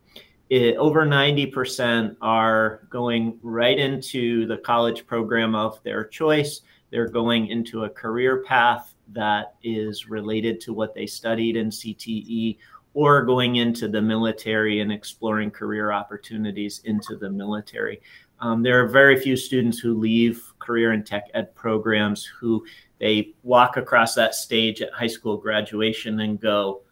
it, 0.50 0.76
over 0.76 1.04
90% 1.04 2.16
are 2.22 2.86
going 2.88 3.38
right 3.42 3.78
into 3.78 4.46
the 4.46 4.56
college 4.58 5.06
program 5.06 5.54
of 5.54 5.82
their 5.82 6.04
choice 6.04 6.62
they're 6.90 7.08
going 7.08 7.48
into 7.48 7.84
a 7.84 7.90
career 7.90 8.42
path 8.44 8.94
that 9.12 9.54
is 9.62 10.08
related 10.08 10.60
to 10.62 10.72
what 10.72 10.94
they 10.94 11.06
studied 11.06 11.56
in 11.56 11.70
CTE 11.70 12.58
or 12.94 13.24
going 13.24 13.56
into 13.56 13.88
the 13.88 14.00
military 14.00 14.80
and 14.80 14.90
exploring 14.90 15.50
career 15.50 15.92
opportunities 15.92 16.80
into 16.84 17.16
the 17.16 17.30
military. 17.30 18.00
Um, 18.40 18.62
there 18.62 18.82
are 18.82 18.88
very 18.88 19.20
few 19.20 19.36
students 19.36 19.78
who 19.78 19.94
leave 19.94 20.52
career 20.58 20.92
and 20.92 21.04
tech 21.04 21.24
ed 21.34 21.54
programs 21.54 22.24
who 22.24 22.64
they 22.98 23.34
walk 23.42 23.76
across 23.76 24.14
that 24.14 24.34
stage 24.34 24.80
at 24.80 24.92
high 24.92 25.08
school 25.08 25.36
graduation 25.36 26.20
and 26.20 26.40
go, 26.40 26.82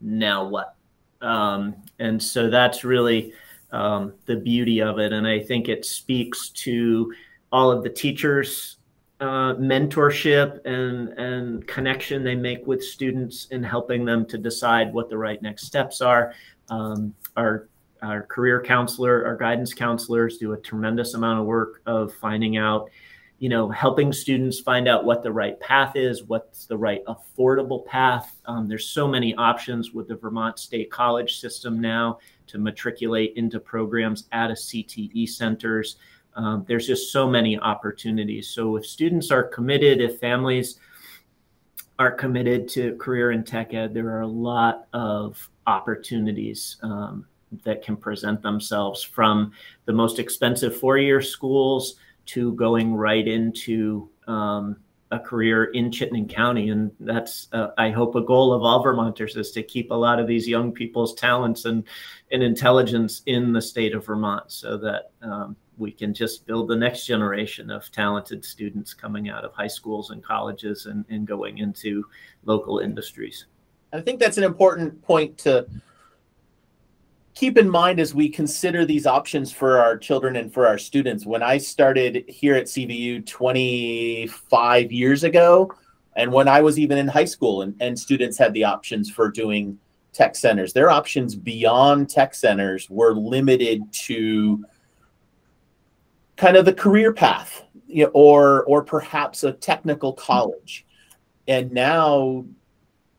now 0.00 0.46
what? 0.46 0.74
Um, 1.20 1.76
and 1.98 2.22
so 2.22 2.50
that's 2.50 2.84
really 2.84 3.32
um, 3.72 4.14
the 4.26 4.36
beauty 4.36 4.80
of 4.80 4.98
it. 4.98 5.12
And 5.12 5.26
I 5.26 5.40
think 5.40 5.68
it 5.68 5.84
speaks 5.84 6.50
to 6.50 7.12
all 7.52 7.70
of 7.70 7.82
the 7.82 7.90
teachers 7.90 8.76
uh, 9.20 9.54
mentorship 9.54 10.64
and 10.66 11.08
and 11.18 11.66
connection 11.66 12.22
they 12.22 12.34
make 12.34 12.66
with 12.66 12.84
students 12.84 13.46
in 13.46 13.62
helping 13.62 14.04
them 14.04 14.26
to 14.26 14.36
decide 14.36 14.92
what 14.92 15.08
the 15.08 15.16
right 15.16 15.40
next 15.40 15.64
steps 15.66 16.00
are. 16.00 16.34
Um, 16.68 17.14
our 17.36 17.68
our 18.02 18.22
career 18.22 18.62
counselor, 18.62 19.24
our 19.24 19.36
guidance 19.36 19.72
counselors 19.72 20.36
do 20.36 20.52
a 20.52 20.56
tremendous 20.58 21.14
amount 21.14 21.40
of 21.40 21.46
work 21.46 21.80
of 21.86 22.12
finding 22.14 22.58
out, 22.58 22.90
you 23.38 23.50
know, 23.50 23.68
helping 23.68 24.12
students 24.12 24.60
find 24.60 24.88
out 24.88 25.04
what 25.04 25.22
the 25.22 25.30
right 25.30 25.60
path 25.60 25.94
is, 25.94 26.24
what's 26.24 26.66
the 26.66 26.76
right 26.76 27.02
affordable 27.04 27.84
path. 27.84 28.36
Um, 28.46 28.66
there's 28.66 28.88
so 28.88 29.06
many 29.06 29.34
options 29.34 29.92
with 29.92 30.08
the 30.08 30.16
Vermont 30.16 30.58
State 30.58 30.90
College 30.90 31.38
system 31.38 31.80
now 31.80 32.18
to 32.46 32.58
matriculate 32.58 33.34
into 33.36 33.60
programs 33.60 34.28
at 34.32 34.50
a 34.50 34.54
CTE 34.54 35.28
centers. 35.28 35.96
Um, 36.34 36.64
there's 36.66 36.86
just 36.86 37.12
so 37.12 37.28
many 37.28 37.58
opportunities. 37.58 38.48
So 38.48 38.76
if 38.76 38.86
students 38.86 39.30
are 39.30 39.42
committed, 39.42 40.00
if 40.00 40.18
families 40.18 40.78
are 41.98 42.10
committed 42.10 42.68
to 42.68 42.96
career 42.96 43.32
in 43.32 43.44
tech 43.44 43.74
ed, 43.74 43.92
there 43.92 44.08
are 44.08 44.20
a 44.20 44.26
lot 44.26 44.86
of 44.92 45.50
opportunities 45.66 46.76
um, 46.82 47.26
that 47.64 47.82
can 47.82 47.96
present 47.96 48.42
themselves 48.42 49.02
from 49.02 49.52
the 49.84 49.92
most 49.92 50.18
expensive 50.18 50.78
four-year 50.78 51.20
schools 51.20 51.96
to 52.26 52.52
going 52.54 52.94
right 52.94 53.26
into 53.26 54.08
um, 54.26 54.76
a 55.10 55.18
career 55.18 55.64
in 55.66 55.90
Chittenden 55.92 56.28
County. 56.28 56.70
And 56.70 56.90
that's, 57.00 57.48
uh, 57.52 57.68
I 57.78 57.90
hope, 57.90 58.14
a 58.16 58.20
goal 58.20 58.52
of 58.52 58.62
all 58.62 58.82
Vermonters 58.82 59.36
is 59.36 59.52
to 59.52 59.62
keep 59.62 59.90
a 59.90 59.94
lot 59.94 60.18
of 60.18 60.26
these 60.26 60.48
young 60.48 60.72
people's 60.72 61.14
talents 61.14 61.64
and, 61.64 61.84
and 62.32 62.42
intelligence 62.42 63.22
in 63.26 63.52
the 63.52 63.62
state 63.62 63.94
of 63.94 64.04
Vermont 64.06 64.50
so 64.50 64.76
that 64.78 65.12
um, 65.22 65.56
we 65.78 65.92
can 65.92 66.12
just 66.12 66.46
build 66.46 66.68
the 66.68 66.76
next 66.76 67.06
generation 67.06 67.70
of 67.70 67.90
talented 67.92 68.44
students 68.44 68.94
coming 68.94 69.28
out 69.28 69.44
of 69.44 69.52
high 69.52 69.66
schools 69.66 70.10
and 70.10 70.24
colleges 70.24 70.86
and, 70.86 71.04
and 71.08 71.26
going 71.26 71.58
into 71.58 72.04
local 72.44 72.80
industries. 72.80 73.46
I 73.92 74.00
think 74.00 74.18
that's 74.18 74.38
an 74.38 74.44
important 74.44 75.00
point 75.02 75.38
to 75.38 75.66
keep 77.36 77.58
in 77.58 77.68
mind 77.68 78.00
as 78.00 78.14
we 78.14 78.30
consider 78.30 78.86
these 78.86 79.06
options 79.06 79.52
for 79.52 79.78
our 79.78 79.96
children 79.96 80.36
and 80.36 80.52
for 80.52 80.66
our 80.66 80.78
students. 80.78 81.26
When 81.26 81.42
I 81.42 81.58
started 81.58 82.24
here 82.26 82.56
at 82.56 82.64
CVU 82.64 83.26
25 83.26 84.90
years 84.90 85.22
ago, 85.22 85.70
and 86.16 86.32
when 86.32 86.48
I 86.48 86.62
was 86.62 86.78
even 86.78 86.96
in 86.96 87.06
high 87.06 87.26
school, 87.26 87.60
and, 87.60 87.76
and 87.78 87.96
students 87.96 88.38
had 88.38 88.54
the 88.54 88.64
options 88.64 89.10
for 89.10 89.30
doing 89.30 89.78
tech 90.14 90.34
centers, 90.34 90.72
their 90.72 90.90
options 90.90 91.36
beyond 91.36 92.08
tech 92.08 92.34
centers 92.34 92.88
were 92.88 93.14
limited 93.14 93.82
to 93.92 94.64
kind 96.36 96.56
of 96.56 96.64
the 96.64 96.72
career 96.72 97.12
path 97.12 97.64
you 97.86 98.04
know, 98.04 98.10
or 98.14 98.64
or 98.64 98.82
perhaps 98.82 99.44
a 99.44 99.52
technical 99.52 100.12
college 100.12 100.84
and 101.48 101.70
now 101.72 102.44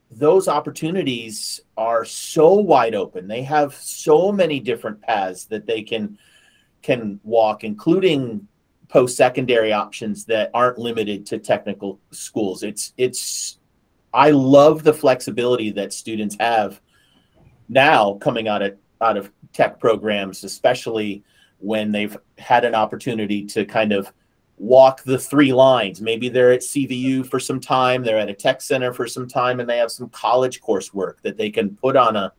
those 0.09 0.47
opportunities 0.47 1.61
are 1.75 2.05
so 2.05 2.53
wide 2.53 2.95
open. 2.95 3.27
They 3.27 3.43
have 3.43 3.73
so 3.75 4.31
many 4.31 4.59
different 4.59 5.01
paths 5.01 5.45
that 5.45 5.65
they 5.65 5.81
can 5.81 6.17
can 6.81 7.19
walk, 7.23 7.63
including 7.63 8.47
post-secondary 8.87 9.73
options 9.73 10.23
that 10.25 10.49
aren't 10.53 10.77
limited 10.77 11.25
to 11.25 11.39
technical 11.39 11.99
schools. 12.11 12.63
It's 12.63 12.93
it's 12.97 13.59
I 14.13 14.31
love 14.31 14.83
the 14.83 14.93
flexibility 14.93 15.71
that 15.71 15.91
students 15.91 16.37
have 16.39 16.81
now 17.67 18.13
coming 18.15 18.47
out 18.47 18.61
of 18.61 18.77
out 19.01 19.17
of 19.17 19.31
tech 19.53 19.79
programs, 19.79 20.43
especially 20.43 21.23
when 21.59 21.91
they've 21.91 22.15
had 22.37 22.63
an 22.63 22.75
opportunity 22.75 23.45
to 23.45 23.65
kind 23.65 23.91
of 23.91 24.11
walk 24.57 25.03
the 25.03 25.19
three 25.19 25.53
lines. 25.53 26.01
Maybe 26.01 26.29
they're 26.29 26.51
at 26.51 26.61
CVU 26.61 27.27
for 27.27 27.39
some 27.39 27.59
time, 27.59 28.03
they're 28.03 28.17
at 28.17 28.29
a 28.29 28.33
tech 28.33 28.61
center 28.61 28.93
for 28.93 29.07
some 29.07 29.27
time, 29.27 29.59
and 29.59 29.69
they 29.69 29.77
have 29.77 29.91
some 29.91 30.09
college 30.09 30.61
coursework 30.61 31.21
that 31.21 31.37
they 31.37 31.49
can 31.49 31.75
put 31.75 31.95
on 31.95 32.15
a 32.15 32.33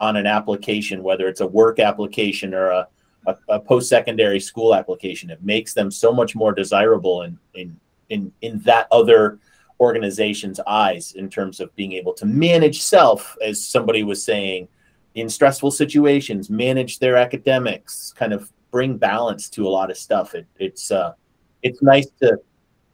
on 0.00 0.16
an 0.16 0.26
application, 0.26 1.02
whether 1.02 1.26
it's 1.26 1.40
a 1.40 1.46
work 1.46 1.80
application 1.80 2.54
or 2.54 2.68
a, 2.68 2.88
a, 3.26 3.36
a 3.48 3.60
post-secondary 3.60 4.38
school 4.38 4.72
application. 4.72 5.28
It 5.28 5.42
makes 5.42 5.74
them 5.74 5.90
so 5.90 6.12
much 6.12 6.36
more 6.36 6.52
desirable 6.52 7.22
in 7.22 7.38
in 7.54 7.78
in 8.08 8.32
in 8.40 8.60
that 8.60 8.86
other 8.92 9.40
organization's 9.80 10.60
eyes 10.66 11.12
in 11.12 11.28
terms 11.28 11.60
of 11.60 11.74
being 11.76 11.92
able 11.92 12.12
to 12.12 12.26
manage 12.26 12.82
self, 12.82 13.36
as 13.44 13.64
somebody 13.64 14.02
was 14.02 14.22
saying, 14.22 14.68
in 15.14 15.28
stressful 15.28 15.70
situations, 15.70 16.50
manage 16.50 16.98
their 16.98 17.16
academics, 17.16 18.12
kind 18.12 18.32
of 18.32 18.52
bring 18.70 18.96
balance 18.96 19.48
to 19.48 19.66
a 19.66 19.68
lot 19.68 19.90
of 19.90 19.96
stuff. 19.96 20.34
It, 20.34 20.46
it's 20.58 20.90
uh, 20.90 21.14
it's 21.62 21.82
nice 21.82 22.08
to 22.20 22.38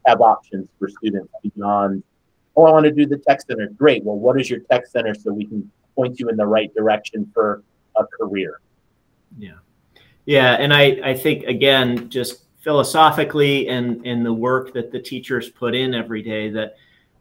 have 0.07 0.21
options 0.21 0.69
for 0.79 0.89
students 0.89 1.33
beyond. 1.43 2.03
Oh, 2.57 2.65
I 2.67 2.73
want 2.73 2.85
to 2.85 2.93
do 2.93 3.07
the 3.07 3.19
tech 3.19 3.41
center. 3.41 3.69
Great. 3.69 4.05
Well, 4.05 4.17
what 4.17 4.41
is 4.41 4.49
your 4.49 4.61
tech 4.61 4.87
center 4.87 5.15
so 5.15 5.33
we 5.33 5.47
can 5.47 5.71
point 5.95 6.21
you 6.21 6.29
in 6.29 6.37
the 6.37 6.47
right 6.47 6.73
direction 6.75 7.31
for 7.35 7.63
a 7.97 8.05
career? 8.05 8.61
Yeah, 9.39 9.55
yeah, 10.25 10.53
and 10.55 10.73
I 10.73 11.01
I 11.03 11.15
think 11.15 11.45
again 11.45 12.09
just 12.09 12.45
philosophically 12.65 13.69
and 13.69 14.05
in 14.07 14.23
the 14.23 14.33
work 14.33 14.73
that 14.73 14.91
the 14.91 14.99
teachers 14.99 15.51
put 15.51 15.75
in 15.75 15.93
every 15.95 16.23
day 16.23 16.49
that 16.49 16.77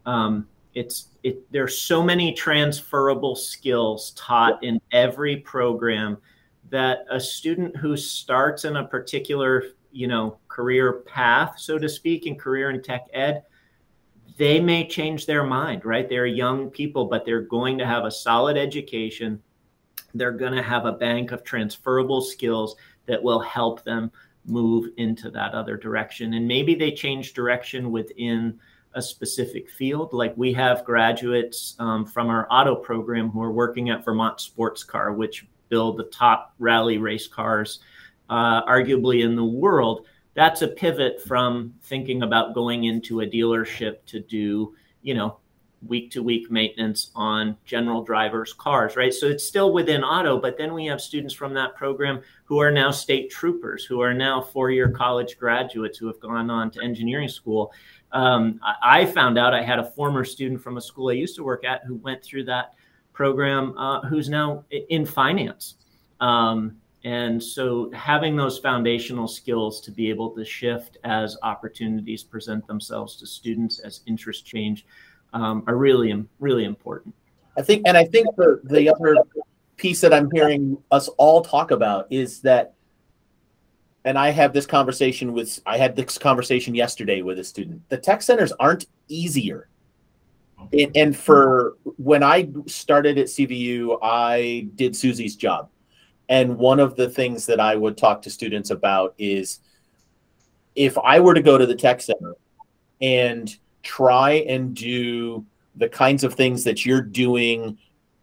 um, 0.06 0.47
it's 0.73 1.10
it 1.23 1.51
there's 1.51 1.77
so 1.77 2.01
many 2.01 2.34
transferable 2.34 3.36
skills 3.36 4.12
taught 4.12 4.63
in 4.63 4.79
every 4.91 5.38
program 5.38 6.17
that 6.69 7.06
a 7.12 7.19
student 7.19 7.75
who 7.75 7.97
starts 7.97 8.65
in 8.65 8.77
a 8.77 8.84
particular 8.88 9.63
you 9.91 10.08
know 10.08 10.38
career 10.53 11.01
path 11.05 11.55
so 11.57 11.77
to 11.77 11.89
speak 11.89 12.25
in 12.25 12.35
career 12.35 12.69
in 12.69 12.81
tech 12.81 13.07
ed 13.13 13.43
they 14.37 14.59
may 14.59 14.87
change 14.87 15.25
their 15.25 15.43
mind 15.43 15.83
right 15.85 16.09
they're 16.09 16.25
young 16.25 16.69
people 16.69 17.05
but 17.05 17.25
they're 17.25 17.41
going 17.41 17.77
to 17.77 17.85
have 17.85 18.05
a 18.05 18.11
solid 18.11 18.57
education 18.57 19.41
they're 20.13 20.31
going 20.31 20.53
to 20.53 20.61
have 20.61 20.85
a 20.85 20.91
bank 20.91 21.31
of 21.31 21.43
transferable 21.43 22.21
skills 22.21 22.75
that 23.05 23.21
will 23.21 23.39
help 23.39 23.83
them 23.83 24.11
move 24.45 24.89
into 24.97 25.31
that 25.31 25.53
other 25.53 25.77
direction 25.77 26.35
and 26.35 26.47
maybe 26.47 26.75
they 26.75 26.91
change 26.91 27.33
direction 27.33 27.91
within 27.91 28.59
a 28.95 29.01
specific 29.01 29.69
field. 29.69 30.13
Like 30.13 30.35
we 30.37 30.53
have 30.53 30.85
graduates 30.85 31.75
um, 31.79 32.05
from 32.05 32.29
our 32.29 32.47
auto 32.49 32.75
program 32.75 33.29
who 33.29 33.41
are 33.41 33.51
working 33.51 33.89
at 33.89 34.05
Vermont 34.05 34.39
Sports 34.39 34.83
Car, 34.83 35.13
which 35.13 35.47
build 35.69 35.97
the 35.97 36.03
top 36.05 36.53
rally 36.59 36.97
race 36.97 37.27
cars, 37.27 37.79
uh, 38.29 38.63
arguably 38.65 39.23
in 39.23 39.35
the 39.35 39.43
world. 39.43 40.05
That's 40.36 40.62
a 40.62 40.67
pivot 40.67 41.22
from 41.22 41.74
thinking 41.84 42.24
about 42.24 42.54
going 42.54 42.86
into 42.86 43.22
a 43.22 43.28
dealership 43.28 43.98
to 44.08 44.19
do, 44.19 44.76
you 45.02 45.13
know, 45.13 45.38
week 45.88 46.12
to 46.12 46.24
week 46.24 46.50
maintenance 46.50 47.12
on 47.15 47.58
general 47.65 48.04
drivers' 48.04 48.54
cars, 48.54 48.96
right? 48.96 49.13
So 49.13 49.28
it's 49.28 49.46
still 49.46 49.74
within 49.74 50.04
auto, 50.04 50.39
but 50.39 50.58
then 50.58 50.74
we 50.74 50.86
have 50.86 51.02
students 51.02 51.34
from 51.34 51.54
that 51.56 51.76
program 51.76 52.22
who 52.46 52.60
are 52.60 52.72
now 52.72 52.91
state 52.91 53.30
troopers, 53.30 53.86
who 53.86 54.02
are 54.02 54.13
now 54.13 54.41
four 54.41 54.72
year 54.72 54.89
college 54.89 55.38
graduates 55.38 55.98
who 55.98 56.08
have 56.08 56.19
gone 56.19 56.50
on 56.50 56.72
to 56.72 56.82
engineering 56.82 57.30
school. 57.30 57.72
Um, 58.12 58.60
I 58.82 59.06
found 59.06 59.38
out 59.38 59.54
I 59.54 59.63
had 59.63 59.80
a 59.80 59.91
former 59.91 60.24
student 60.24 60.62
from 60.62 60.78
a 60.78 60.82
school 60.82 61.10
I 61.10 61.13
used 61.13 61.36
to 61.36 61.43
work 61.43 61.65
at 61.65 61.84
who 61.84 61.96
went 61.96 62.24
through 62.24 62.46
that 62.46 62.76
program, 63.12 63.78
uh, 63.78 64.02
who's 64.02 64.30
now 64.30 64.65
in 64.72 65.06
finance. 65.06 65.76
Um, 66.19 66.78
and 67.03 67.41
so 67.43 67.91
having 67.91 68.35
those 68.35 68.59
foundational 68.59 69.27
skills 69.27 69.81
to 69.81 69.91
be 69.91 70.09
able 70.09 70.29
to 70.31 70.45
shift 70.45 70.97
as 71.03 71.37
opportunities 71.43 72.23
present 72.23 72.65
themselves 72.65 73.17
to 73.17 73.27
students 73.27 73.79
as 73.79 74.01
interest 74.07 74.45
change 74.45 74.85
um, 75.33 75.63
are 75.67 75.75
really, 75.75 76.23
really 76.39 76.63
important. 76.63 77.13
I 77.57 77.61
think, 77.61 77.83
and 77.87 77.97
I 77.97 78.05
think 78.05 78.27
the, 78.37 78.61
the 78.63 78.89
other 78.89 79.15
piece 79.75 79.99
that 80.01 80.13
I'm 80.13 80.29
hearing 80.31 80.77
us 80.91 81.09
all 81.09 81.41
talk 81.41 81.71
about 81.71 82.07
is 82.09 82.39
that 82.41 82.73
and 84.05 84.17
I 84.17 84.31
have 84.31 84.53
this 84.53 84.65
conversation 84.65 85.31
with 85.33 85.59
I 85.65 85.77
had 85.77 85.95
this 85.95 86.17
conversation 86.17 86.75
yesterday 86.75 87.21
with 87.21 87.39
a 87.39 87.43
student. 87.43 87.87
The 87.89 87.97
tech 87.97 88.21
centers 88.21 88.51
aren't 88.59 88.85
easier. 89.07 89.69
And, 90.71 90.91
and 90.95 91.17
for 91.17 91.77
when 91.97 92.23
I 92.23 92.49
started 92.67 93.17
at 93.17 93.27
CVU, 93.27 93.99
I 94.01 94.67
did 94.75 94.95
Susie's 94.95 95.35
job. 95.35 95.69
And 96.29 96.57
one 96.57 96.79
of 96.79 96.95
the 96.95 97.09
things 97.09 97.45
that 97.47 97.59
I 97.59 97.75
would 97.75 97.97
talk 97.97 98.21
to 98.23 98.29
students 98.29 98.69
about 98.69 99.13
is 99.17 99.59
if 100.75 100.97
I 100.97 101.19
were 101.19 101.33
to 101.33 101.41
go 101.41 101.57
to 101.57 101.65
the 101.65 101.75
tech 101.75 102.01
center 102.01 102.33
and 103.01 103.55
try 103.83 104.31
and 104.47 104.75
do 104.75 105.45
the 105.75 105.89
kinds 105.89 106.23
of 106.23 106.33
things 106.33 106.63
that 106.63 106.86
you're 106.86 107.01
doing 107.01 107.77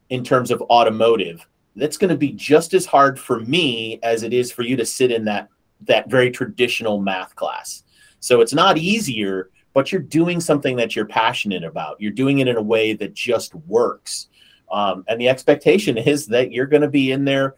in 0.08 0.24
terms 0.24 0.50
of 0.50 0.62
automotive, 0.62 1.46
that's 1.76 1.96
going 1.96 2.10
to 2.10 2.16
be 2.16 2.32
just 2.32 2.74
as 2.74 2.86
hard 2.86 3.18
for 3.18 3.40
me 3.40 4.00
as 4.02 4.22
it 4.22 4.32
is 4.32 4.50
for 4.50 4.62
you 4.62 4.76
to 4.76 4.86
sit 4.86 5.10
in 5.10 5.24
that 5.24 5.48
that 5.82 6.10
very 6.10 6.30
traditional 6.30 7.00
math 7.00 7.34
class. 7.36 7.84
So 8.20 8.42
it's 8.42 8.52
not 8.52 8.76
easier, 8.76 9.48
but 9.72 9.90
you're 9.90 10.02
doing 10.02 10.40
something 10.40 10.76
that 10.76 10.94
you're 10.94 11.06
passionate 11.06 11.64
about. 11.64 11.98
You're 12.00 12.12
doing 12.12 12.40
it 12.40 12.48
in 12.48 12.56
a 12.56 12.62
way 12.62 12.92
that 12.94 13.14
just 13.14 13.54
works. 13.54 14.28
Um, 14.70 15.04
and 15.08 15.18
the 15.18 15.28
expectation 15.28 15.96
is 15.96 16.26
that 16.26 16.52
you're 16.52 16.66
going 16.66 16.82
to 16.82 16.88
be 16.88 17.12
in 17.12 17.24
there 17.24 17.54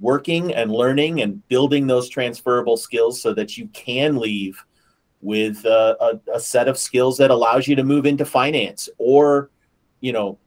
working 0.00 0.54
and 0.54 0.72
learning 0.72 1.22
and 1.22 1.46
building 1.48 1.86
those 1.86 2.08
transferable 2.08 2.76
skills 2.76 3.20
so 3.20 3.34
that 3.34 3.56
you 3.56 3.68
can 3.68 4.16
leave 4.16 4.62
with 5.20 5.64
a, 5.64 5.96
a, 6.00 6.36
a 6.36 6.40
set 6.40 6.68
of 6.68 6.76
skills 6.76 7.16
that 7.18 7.30
allows 7.30 7.68
you 7.68 7.76
to 7.76 7.84
move 7.84 8.06
into 8.06 8.24
finance 8.24 8.88
or, 8.98 9.50
you 10.00 10.12
know, 10.12 10.38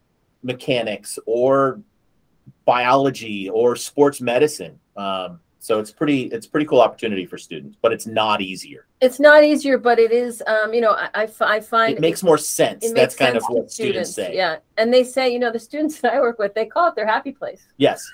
mechanics 0.44 1.18
or 1.26 1.80
biology 2.66 3.50
or 3.50 3.76
sports 3.76 4.20
medicine. 4.22 4.80
Um, 4.98 5.40
so 5.66 5.80
it's 5.80 5.90
pretty 5.90 6.26
it's 6.26 6.46
pretty 6.46 6.68
cool 6.68 6.80
opportunity 6.80 7.26
for 7.26 7.40
students, 7.40 7.76
but 7.82 7.92
it's 7.92 8.06
not 8.06 8.40
easier. 8.40 8.86
It's 9.02 9.20
not 9.20 9.44
easier, 9.44 9.80
but 9.80 9.98
it 9.98 10.12
is. 10.12 10.44
Um, 10.46 10.76
you 10.76 10.82
know, 10.82 10.92
I, 10.92 11.28
I 11.42 11.60
find 11.60 11.96
it 11.96 12.02
makes 12.02 12.22
more 12.22 12.38
sense. 12.38 12.92
That's 12.92 13.16
kind 13.16 13.34
sense 13.34 13.44
of 13.46 13.50
what 13.50 13.72
students, 13.72 14.12
students, 14.12 14.14
say. 14.14 14.36
Yeah, 14.36 14.58
and 14.78 14.94
they 14.94 15.04
say, 15.04 15.34
you 15.34 15.40
know, 15.40 15.52
the 15.52 15.58
students 15.58 16.00
that 16.02 16.14
I 16.14 16.20
work 16.20 16.38
with, 16.38 16.54
they 16.54 16.68
call 16.68 16.90
it 16.90 16.96
their 16.96 17.08
happy 17.08 17.32
place. 17.32 17.66
Yes. 17.78 18.08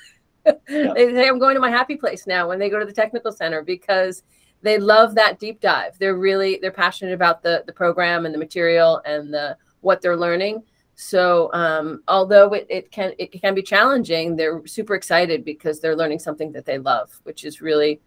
Yeah. 0.45 0.93
They 0.93 1.13
say 1.13 1.27
I'm 1.27 1.39
going 1.39 1.56
to 1.56 1.62
my 1.62 1.69
happy 1.69 1.95
place 1.95 2.27
now 2.27 2.47
when 2.47 2.60
they 2.60 2.69
go 2.69 2.80
to 2.80 2.86
the 2.86 2.93
technical 2.93 3.32
center 3.32 3.62
because 3.62 4.23
they 4.62 4.77
love 4.77 5.15
that 5.15 5.39
deep 5.39 5.60
dive. 5.60 5.97
They're 5.99 6.17
really 6.17 6.60
they're 6.62 6.71
passionate 6.71 7.13
about 7.13 7.43
the 7.43 7.63
the 7.65 7.73
program 7.73 8.25
and 8.25 8.34
the 8.34 8.39
material 8.39 9.01
and 9.06 9.34
the 9.34 9.58
what 9.82 10.01
they're 10.01 10.17
learning 10.17 10.63
so 11.01 11.49
um, 11.54 12.04
although 12.08 12.54
it, 12.54 12.67
it 12.69 12.91
can 12.91 13.13
it 13.17 13.32
can 13.32 13.56
be 13.56 13.63
challenging, 13.63 14.36
they're 14.36 14.62
super 14.67 14.93
excited 14.93 15.43
because 15.43 15.80
they're 15.80 15.95
learning 15.95 16.19
something 16.19 16.51
that 16.51 16.63
they 16.63 16.77
love, 16.77 17.10
which 17.23 17.43
is 17.43 17.60
really, 17.60 17.99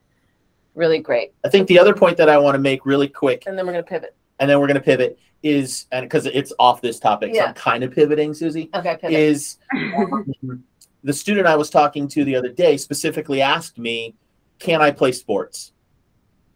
really 0.77 1.01
great. 1.01 1.33
I 1.45 1.49
think 1.49 1.67
the 1.67 1.77
other 1.77 1.93
point 1.93 2.17
that 2.19 2.29
I 2.29 2.39
want 2.39 2.55
to 2.55 2.61
make 2.61 2.87
really 2.87 3.09
quick, 3.09 3.45
and 3.49 3.59
then 3.59 3.67
we're 3.67 3.73
going 3.73 3.85
to 3.85 3.91
pivot. 3.91 4.15
And 4.39 4.49
then 4.49 4.61
we're 4.61 4.69
going 4.69 4.77
to 4.77 4.81
pivot 4.83 5.19
is 5.43 5.87
and 5.91 6.05
because 6.05 6.27
it's 6.27 6.53
off 6.61 6.81
this 6.81 7.01
topic, 7.01 7.33
yeah. 7.35 7.43
so 7.43 7.49
I'm 7.49 7.55
kind 7.55 7.83
of 7.83 7.93
pivoting, 7.93 8.33
Susie. 8.33 8.71
Okay, 8.73 8.97
pivot. 9.01 9.19
Is 9.19 9.59
the 11.05 11.13
student 11.13 11.47
I 11.47 11.57
was 11.57 11.71
talking 11.71 12.09
to 12.09 12.25
the 12.25 12.35
other 12.35 12.49
day 12.49 12.77
specifically 12.77 13.41
asked 13.41 13.79
me, 13.79 14.17
"Can 14.59 14.83
I 14.83 14.91
play 14.91 15.13
sports 15.13 15.73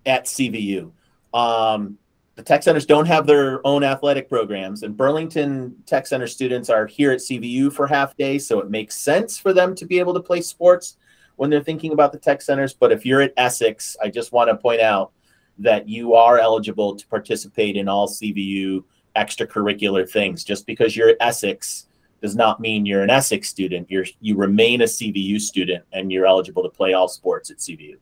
at 0.04 0.26
CVU?" 0.26 0.90
Um, 1.32 1.98
the 2.38 2.44
tech 2.44 2.62
centers 2.62 2.86
don't 2.86 3.06
have 3.06 3.26
their 3.26 3.60
own 3.66 3.82
athletic 3.82 4.28
programs 4.28 4.84
and 4.84 4.96
burlington 4.96 5.74
tech 5.86 6.06
center 6.06 6.28
students 6.28 6.70
are 6.70 6.86
here 6.86 7.10
at 7.10 7.18
cvu 7.18 7.70
for 7.72 7.84
half 7.84 8.16
day 8.16 8.38
so 8.38 8.60
it 8.60 8.70
makes 8.70 8.94
sense 8.94 9.36
for 9.36 9.52
them 9.52 9.74
to 9.74 9.84
be 9.84 9.98
able 9.98 10.14
to 10.14 10.20
play 10.20 10.40
sports 10.40 10.98
when 11.34 11.50
they're 11.50 11.64
thinking 11.64 11.92
about 11.92 12.12
the 12.12 12.18
tech 12.18 12.40
centers 12.40 12.72
but 12.72 12.92
if 12.92 13.04
you're 13.04 13.20
at 13.20 13.32
essex 13.36 13.96
i 14.00 14.08
just 14.08 14.30
want 14.30 14.48
to 14.48 14.56
point 14.56 14.80
out 14.80 15.10
that 15.58 15.88
you 15.88 16.14
are 16.14 16.38
eligible 16.38 16.94
to 16.94 17.04
participate 17.08 17.76
in 17.76 17.88
all 17.88 18.06
cvu 18.06 18.84
extracurricular 19.16 20.08
things 20.08 20.44
just 20.44 20.64
because 20.64 20.96
you're 20.96 21.08
at 21.08 21.16
essex 21.18 21.87
does 22.20 22.36
not 22.36 22.60
mean 22.60 22.86
you're 22.86 23.02
an 23.02 23.10
essex 23.10 23.48
student. 23.48 23.90
You're 23.90 24.06
you 24.20 24.36
remain 24.36 24.82
a 24.82 24.84
cvu 24.84 25.40
student 25.40 25.84
and 25.92 26.10
you're 26.12 26.26
eligible 26.26 26.62
to 26.62 26.70
play 26.70 26.92
all 26.92 27.08
sports 27.08 27.50
at 27.50 27.58
cvu 27.58 27.96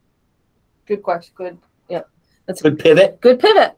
good 0.87 1.03
question. 1.03 1.33
Good. 1.37 1.59
Yeah 1.89 2.03
that's 2.47 2.63
good 2.63 2.79
pivot. 2.79 3.21
Good 3.21 3.39
pivot. 3.39 3.77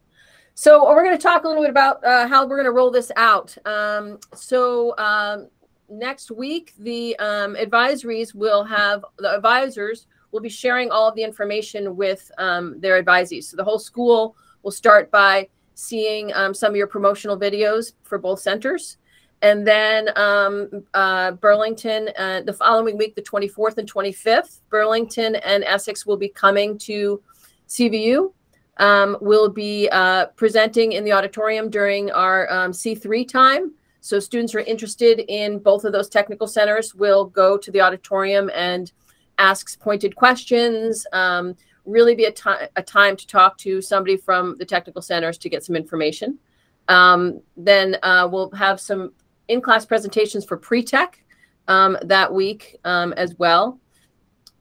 So 0.54 0.84
we're 0.86 1.04
going 1.04 1.16
to 1.16 1.22
talk 1.22 1.44
a 1.44 1.48
little 1.48 1.62
bit 1.62 1.70
about 1.70 2.04
uh, 2.04 2.26
how 2.28 2.46
we're 2.46 2.56
going 2.56 2.64
to 2.64 2.72
roll 2.72 2.90
this 2.90 3.10
out. 3.16 3.56
Um, 3.64 4.18
so 4.34 4.96
um, 4.98 5.48
next 5.88 6.30
week, 6.30 6.74
the 6.78 7.16
um, 7.18 7.54
advisories 7.54 8.34
will 8.34 8.64
have 8.64 9.04
the 9.18 9.34
advisors 9.34 10.06
will 10.30 10.40
be 10.40 10.48
sharing 10.48 10.90
all 10.90 11.08
of 11.08 11.14
the 11.14 11.22
information 11.22 11.96
with 11.96 12.30
um, 12.38 12.78
their 12.80 13.02
advisees. 13.02 13.44
So 13.44 13.56
the 13.56 13.64
whole 13.64 13.78
school 13.78 14.36
will 14.62 14.70
start 14.70 15.10
by 15.10 15.48
seeing 15.74 16.32
um, 16.34 16.52
some 16.52 16.70
of 16.72 16.76
your 16.76 16.88
promotional 16.88 17.38
videos 17.38 17.92
for 18.02 18.18
both 18.18 18.40
centers. 18.40 18.98
And 19.40 19.66
then 19.66 20.10
um, 20.16 20.84
uh, 20.94 21.32
Burlington, 21.32 22.10
uh, 22.18 22.42
the 22.42 22.52
following 22.52 22.98
week, 22.98 23.14
the 23.14 23.22
24th 23.22 23.78
and 23.78 23.92
25th, 23.92 24.60
Burlington 24.68 25.36
and 25.36 25.62
Essex 25.64 26.04
will 26.04 26.16
be 26.16 26.28
coming 26.28 26.76
to 26.78 27.22
CVU. 27.68 28.32
Um, 28.78 29.16
will 29.20 29.48
be 29.48 29.88
uh, 29.90 30.26
presenting 30.36 30.92
in 30.92 31.04
the 31.04 31.10
auditorium 31.10 31.68
during 31.68 32.12
our 32.12 32.48
um, 32.48 32.70
C3 32.70 33.28
time. 33.28 33.72
So 34.00 34.20
students 34.20 34.52
who 34.52 34.60
are 34.60 34.62
interested 34.62 35.24
in 35.26 35.58
both 35.58 35.84
of 35.84 35.92
those 35.92 36.08
technical 36.08 36.46
centers 36.46 36.94
will 36.94 37.24
go 37.24 37.58
to 37.58 37.72
the 37.72 37.80
auditorium 37.80 38.50
and 38.54 38.92
ask 39.38 39.80
pointed 39.80 40.14
questions. 40.14 41.04
Um, 41.12 41.56
really 41.86 42.14
be 42.14 42.26
a, 42.26 42.32
a 42.76 42.82
time 42.82 43.16
to 43.16 43.26
talk 43.26 43.58
to 43.58 43.82
somebody 43.82 44.16
from 44.16 44.56
the 44.58 44.64
technical 44.64 45.02
centers 45.02 45.38
to 45.38 45.48
get 45.48 45.64
some 45.64 45.74
information. 45.74 46.38
Um, 46.86 47.40
then 47.56 47.96
uh, 48.02 48.28
we'll 48.30 48.50
have 48.52 48.80
some 48.80 49.12
in-class 49.48 49.86
presentations 49.86 50.44
for 50.44 50.56
pre-tech 50.56 51.22
um, 51.66 51.98
that 52.02 52.32
week 52.32 52.76
um, 52.84 53.12
as 53.14 53.34
well. 53.38 53.80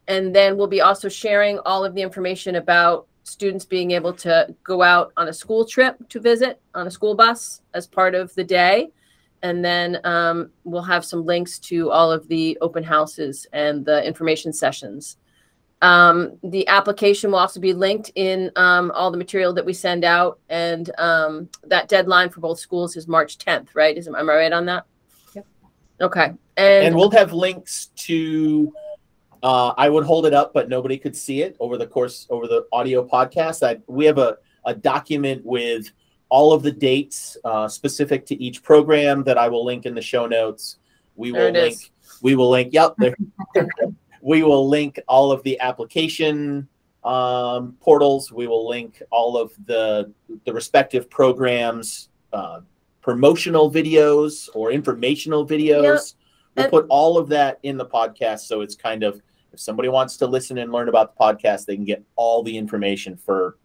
And 0.07 0.33
then 0.33 0.57
we'll 0.57 0.67
be 0.67 0.81
also 0.81 1.09
sharing 1.09 1.59
all 1.59 1.83
of 1.83 1.93
the 1.93 2.01
information 2.01 2.55
about 2.55 3.07
students 3.23 3.65
being 3.65 3.91
able 3.91 4.13
to 4.13 4.55
go 4.63 4.81
out 4.81 5.11
on 5.17 5.27
a 5.27 5.33
school 5.33 5.65
trip 5.65 5.97
to 6.09 6.19
visit 6.19 6.61
on 6.73 6.87
a 6.87 6.91
school 6.91 7.13
bus 7.13 7.61
as 7.73 7.85
part 7.85 8.15
of 8.15 8.33
the 8.35 8.43
day. 8.43 8.89
And 9.43 9.63
then 9.63 9.99
um, 10.03 10.49
we'll 10.63 10.81
have 10.81 11.05
some 11.05 11.25
links 11.25 11.59
to 11.59 11.91
all 11.91 12.11
of 12.11 12.27
the 12.27 12.57
open 12.61 12.83
houses 12.83 13.45
and 13.51 13.85
the 13.85 14.05
information 14.05 14.53
sessions. 14.53 15.17
Um, 15.81 16.37
the 16.43 16.67
application 16.67 17.31
will 17.31 17.39
also 17.39 17.59
be 17.59 17.73
linked 17.73 18.11
in 18.15 18.51
um, 18.55 18.91
all 18.95 19.11
the 19.11 19.17
material 19.17 19.53
that 19.53 19.65
we 19.65 19.73
send 19.73 20.03
out. 20.03 20.39
And 20.49 20.89
um, 20.97 21.49
that 21.63 21.87
deadline 21.87 22.29
for 22.29 22.39
both 22.39 22.59
schools 22.59 22.95
is 22.95 23.07
March 23.07 23.37
10th, 23.37 23.69
right? 23.75 23.95
Is, 23.95 24.07
am 24.07 24.15
I 24.15 24.21
right 24.21 24.51
on 24.51 24.65
that? 24.65 24.85
Yep. 25.35 25.45
Okay. 26.01 26.31
And, 26.57 26.85
and 26.87 26.95
we'll 26.95 27.11
have 27.11 27.31
links 27.31 27.87
to 27.97 28.73
uh, 29.43 29.73
I 29.77 29.89
would 29.89 30.05
hold 30.05 30.25
it 30.25 30.33
up, 30.33 30.53
but 30.53 30.69
nobody 30.69 30.97
could 30.97 31.15
see 31.15 31.41
it 31.41 31.55
over 31.59 31.77
the 31.77 31.87
course 31.87 32.25
over 32.29 32.47
the 32.47 32.65
audio 32.71 33.07
podcast. 33.07 33.65
I, 33.65 33.79
we 33.87 34.05
have 34.05 34.17
a, 34.17 34.37
a 34.65 34.73
document 34.73 35.45
with 35.45 35.91
all 36.29 36.53
of 36.53 36.63
the 36.63 36.71
dates 36.71 37.37
uh, 37.45 37.67
specific 37.67 38.25
to 38.25 38.43
each 38.43 38.63
program 38.63 39.23
that 39.23 39.37
I 39.37 39.47
will 39.47 39.63
link 39.63 39.85
in 39.85 39.95
the 39.95 40.01
show 40.01 40.25
notes. 40.25 40.77
We 41.15 41.31
There 41.31 41.45
will 41.45 41.61
link. 41.61 41.73
is. 41.73 41.89
We 42.21 42.35
will 42.35 42.49
link. 42.49 42.73
Yep. 42.73 42.95
There, 42.97 43.15
we 44.21 44.43
will 44.43 44.67
link 44.67 44.99
all 45.07 45.31
of 45.31 45.43
the 45.43 45.59
application 45.59 46.67
um, 47.03 47.77
portals. 47.79 48.31
We 48.31 48.47
will 48.47 48.67
link 48.67 49.01
all 49.11 49.37
of 49.37 49.53
the 49.65 50.11
the 50.45 50.53
respective 50.53 51.09
programs, 51.09 52.09
uh, 52.33 52.61
promotional 53.01 53.71
videos 53.71 54.49
or 54.53 54.71
informational 54.71 55.45
videos. 55.47 56.15
We'll 56.55 56.65
And- 56.65 56.71
put 56.71 56.85
all 56.89 57.17
of 57.17 57.29
that 57.29 57.59
in 57.63 57.77
the 57.77 57.85
podcast, 57.85 58.41
so 58.41 58.61
it's 58.61 58.75
kind 58.75 59.03
of 59.03 59.21
if 59.53 59.59
somebody 59.59 59.89
wants 59.89 60.17
to 60.17 60.27
listen 60.27 60.57
and 60.57 60.71
learn 60.71 60.89
about 60.89 61.15
the 61.15 61.23
podcast, 61.23 61.65
they 61.65 61.75
can 61.75 61.85
get 61.85 62.03
all 62.15 62.43
the 62.43 62.55
information 62.57 63.15
for 63.15 63.57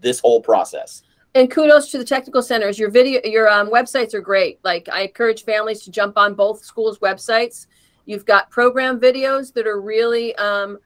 this 0.00 0.20
whole 0.20 0.40
process. 0.40 1.02
and 1.36 1.48
kudos 1.48 1.92
to 1.92 1.96
the 1.98 2.04
technical 2.04 2.42
centers. 2.42 2.76
Your 2.76 2.90
video, 2.90 3.20
your 3.24 3.48
um, 3.48 3.70
websites 3.70 4.14
are 4.14 4.20
great. 4.20 4.58
Like 4.64 4.88
I 4.88 5.02
encourage 5.02 5.44
families 5.44 5.80
to 5.84 5.90
jump 5.92 6.18
on 6.18 6.34
both 6.34 6.64
schools' 6.64 6.98
websites. 6.98 7.66
You've 8.10 8.26
got 8.26 8.50
program 8.50 8.98
videos 8.98 9.52
that 9.52 9.68
are 9.68 9.80
really, 9.80 10.34
um, 10.34 10.78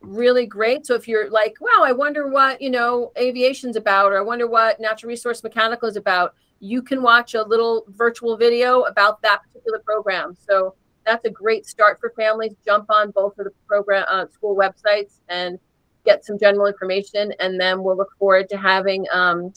really 0.00 0.46
great. 0.46 0.86
So 0.86 0.94
if 0.94 1.08
you're 1.08 1.28
like, 1.28 1.56
wow, 1.60 1.82
I 1.82 1.90
wonder 1.90 2.28
what 2.28 2.62
you 2.62 2.70
know 2.70 3.10
aviation's 3.18 3.74
about, 3.74 4.12
or 4.12 4.18
I 4.18 4.20
wonder 4.20 4.46
what 4.46 4.78
natural 4.78 5.08
resource 5.08 5.42
mechanical 5.42 5.88
is 5.88 5.96
about, 5.96 6.36
you 6.60 6.80
can 6.80 7.02
watch 7.02 7.34
a 7.34 7.42
little 7.42 7.84
virtual 7.88 8.36
video 8.36 8.82
about 8.82 9.20
that 9.22 9.42
particular 9.42 9.80
program. 9.80 10.36
So 10.48 10.76
that's 11.04 11.24
a 11.24 11.30
great 11.30 11.66
start 11.66 11.98
for 11.98 12.12
families. 12.16 12.54
Jump 12.64 12.86
on 12.90 13.10
both 13.10 13.36
of 13.40 13.46
the 13.46 13.52
program 13.66 14.04
uh, 14.08 14.26
school 14.32 14.54
websites 14.54 15.18
and 15.28 15.58
get 16.04 16.24
some 16.24 16.38
general 16.38 16.68
information, 16.68 17.32
and 17.40 17.60
then 17.60 17.82
we'll 17.82 17.96
look 17.96 18.12
forward 18.20 18.48
to 18.50 18.56
having. 18.56 19.04
Um, 19.12 19.52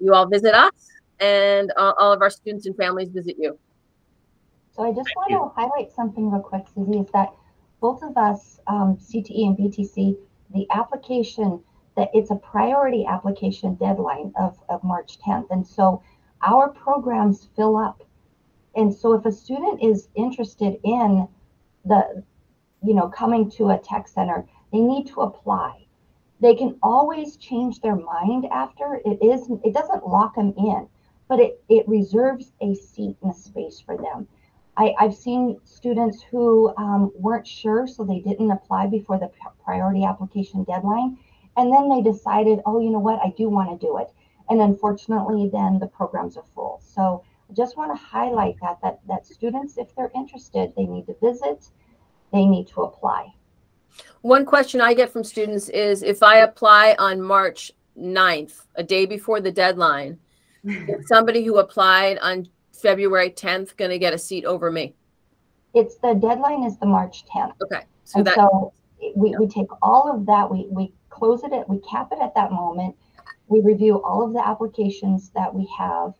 you 0.00 0.12
all 0.12 0.26
visit 0.26 0.54
us 0.54 0.90
and 1.20 1.72
all, 1.76 1.94
all 2.00 2.12
of 2.12 2.20
our 2.20 2.30
students 2.30 2.66
and 2.66 2.76
families 2.76 3.10
visit 3.10 3.36
you. 3.38 3.56
So 4.78 4.84
I 4.84 4.92
just 4.92 5.10
want 5.16 5.30
to 5.30 5.60
highlight 5.60 5.90
something 5.90 6.30
real 6.30 6.40
quick, 6.40 6.64
Susie, 6.72 7.00
is 7.00 7.10
that 7.12 7.34
both 7.80 8.00
of 8.04 8.16
us, 8.16 8.60
um, 8.68 8.96
CTE 8.96 9.48
and 9.48 9.58
BTC, 9.58 10.16
the 10.54 10.68
application 10.70 11.64
that 11.96 12.10
it's 12.14 12.30
a 12.30 12.36
priority 12.36 13.04
application 13.04 13.74
deadline 13.74 14.32
of, 14.38 14.56
of 14.68 14.84
March 14.84 15.18
10th. 15.18 15.46
And 15.50 15.66
so 15.66 16.00
our 16.42 16.68
programs 16.68 17.48
fill 17.56 17.76
up. 17.76 18.04
And 18.76 18.94
so 18.94 19.14
if 19.14 19.26
a 19.26 19.32
student 19.32 19.82
is 19.82 20.10
interested 20.14 20.78
in 20.84 21.26
the, 21.84 22.22
you 22.80 22.94
know, 22.94 23.08
coming 23.08 23.50
to 23.56 23.70
a 23.70 23.78
tech 23.78 24.06
center, 24.06 24.46
they 24.72 24.78
need 24.78 25.08
to 25.08 25.22
apply. 25.22 25.86
They 26.38 26.54
can 26.54 26.78
always 26.84 27.36
change 27.36 27.80
their 27.80 27.96
mind 27.96 28.46
after. 28.52 29.00
It 29.04 29.18
is 29.20 29.50
it 29.64 29.74
doesn't 29.74 30.06
lock 30.06 30.36
them 30.36 30.54
in, 30.56 30.86
but 31.26 31.40
it, 31.40 31.64
it 31.68 31.88
reserves 31.88 32.52
a 32.60 32.76
seat 32.76 33.16
and 33.22 33.32
a 33.32 33.34
space 33.34 33.80
for 33.80 33.96
them. 33.96 34.28
I, 34.78 34.94
I've 34.98 35.14
seen 35.14 35.58
students 35.64 36.22
who 36.22 36.72
um, 36.76 37.10
weren't 37.16 37.46
sure, 37.46 37.88
so 37.88 38.04
they 38.04 38.20
didn't 38.20 38.52
apply 38.52 38.86
before 38.86 39.18
the 39.18 39.28
priority 39.64 40.04
application 40.04 40.62
deadline. 40.62 41.18
And 41.56 41.72
then 41.72 41.88
they 41.88 42.00
decided, 42.00 42.60
oh, 42.64 42.80
you 42.80 42.90
know 42.90 43.00
what, 43.00 43.20
I 43.22 43.34
do 43.36 43.48
want 43.48 43.68
to 43.78 43.86
do 43.86 43.98
it. 43.98 44.08
And 44.48 44.60
unfortunately, 44.60 45.50
then 45.52 45.80
the 45.80 45.88
programs 45.88 46.36
are 46.36 46.44
full. 46.54 46.80
So 46.82 47.24
I 47.50 47.54
just 47.54 47.76
want 47.76 47.90
to 47.90 47.96
highlight 48.02 48.54
that, 48.62 48.78
that, 48.82 49.00
that 49.08 49.26
students, 49.26 49.78
if 49.78 49.94
they're 49.96 50.12
interested, 50.14 50.72
they 50.76 50.86
need 50.86 51.06
to 51.06 51.16
visit, 51.20 51.66
they 52.32 52.46
need 52.46 52.68
to 52.68 52.82
apply. 52.82 53.32
One 54.20 54.46
question 54.46 54.80
I 54.80 54.94
get 54.94 55.12
from 55.12 55.24
students 55.24 55.68
is 55.70 56.04
if 56.04 56.22
I 56.22 56.38
apply 56.38 56.94
on 57.00 57.20
March 57.20 57.72
9th, 57.98 58.66
a 58.76 58.84
day 58.84 59.06
before 59.06 59.40
the 59.40 59.50
deadline, 59.50 60.20
is 60.64 61.08
somebody 61.08 61.42
who 61.42 61.58
applied 61.58 62.18
on 62.18 62.48
February 62.80 63.30
10th 63.30 63.76
going 63.76 63.90
to 63.90 63.98
get 63.98 64.12
a 64.12 64.18
seat 64.18 64.44
over 64.44 64.70
me? 64.70 64.94
It's 65.74 65.96
the 65.96 66.14
deadline 66.14 66.64
is 66.64 66.78
the 66.78 66.86
March 66.86 67.24
10th. 67.26 67.52
Okay. 67.62 67.82
So 68.04 68.18
And 68.18 68.26
that 68.26 68.36
so 68.36 68.72
we, 69.14 69.36
we 69.38 69.46
take 69.46 69.68
all 69.82 70.10
of 70.12 70.26
that, 70.26 70.50
we, 70.50 70.66
we 70.70 70.92
close 71.10 71.44
it 71.44 71.52
at, 71.52 71.68
we 71.68 71.80
cap 71.80 72.08
it 72.12 72.18
at 72.20 72.34
that 72.34 72.52
moment. 72.52 72.96
We 73.48 73.60
review 73.60 74.02
all 74.02 74.24
of 74.24 74.32
the 74.32 74.46
applications 74.46 75.30
that 75.30 75.52
we 75.52 75.68
have. 75.78 76.14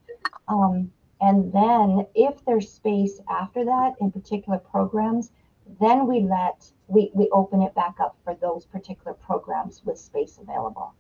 Um, 0.48 0.90
and 1.20 1.52
then 1.52 2.06
if 2.14 2.44
there's 2.44 2.70
space 2.70 3.20
after 3.28 3.64
that 3.64 3.94
in 4.00 4.10
particular 4.10 4.58
programs, 4.58 5.32
then 5.80 6.06
we 6.06 6.20
let, 6.20 6.70
we, 6.86 7.10
we 7.14 7.28
open 7.32 7.62
it 7.62 7.74
back 7.74 7.96
up 8.00 8.16
for 8.24 8.34
those 8.40 8.64
particular 8.64 9.12
programs 9.14 9.82
with 9.84 9.98
space 9.98 10.38
available. 10.40 10.94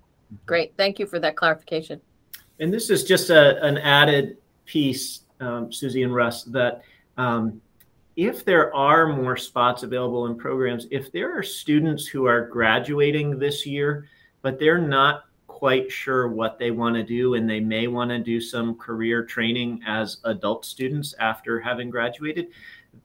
great. 0.44 0.74
Thank 0.76 0.98
you 0.98 1.06
for 1.06 1.18
that 1.20 1.36
clarification. 1.36 2.00
And 2.60 2.72
this 2.72 2.90
is 2.90 3.04
just 3.04 3.30
a, 3.30 3.62
an 3.64 3.78
added 3.78 4.36
piece, 4.66 5.20
um, 5.40 5.72
Susie 5.72 6.02
and 6.02 6.14
Russ, 6.14 6.44
that 6.44 6.82
um, 7.16 7.60
if 8.16 8.44
there 8.44 8.74
are 8.74 9.12
more 9.12 9.36
spots 9.36 9.82
available 9.82 10.26
in 10.26 10.36
programs, 10.36 10.86
if 10.90 11.12
there 11.12 11.38
are 11.38 11.42
students 11.42 12.06
who 12.06 12.26
are 12.26 12.46
graduating 12.46 13.38
this 13.38 13.64
year, 13.64 14.06
but 14.42 14.58
they're 14.58 14.78
not 14.78 15.24
quite 15.46 15.90
sure 15.90 16.28
what 16.28 16.58
they 16.58 16.70
want 16.70 16.94
to 16.94 17.02
do 17.02 17.34
and 17.34 17.50
they 17.50 17.58
may 17.58 17.88
want 17.88 18.10
to 18.10 18.18
do 18.18 18.40
some 18.40 18.76
career 18.76 19.24
training 19.24 19.80
as 19.86 20.18
adult 20.24 20.64
students 20.64 21.14
after 21.18 21.58
having 21.58 21.90
graduated, 21.90 22.48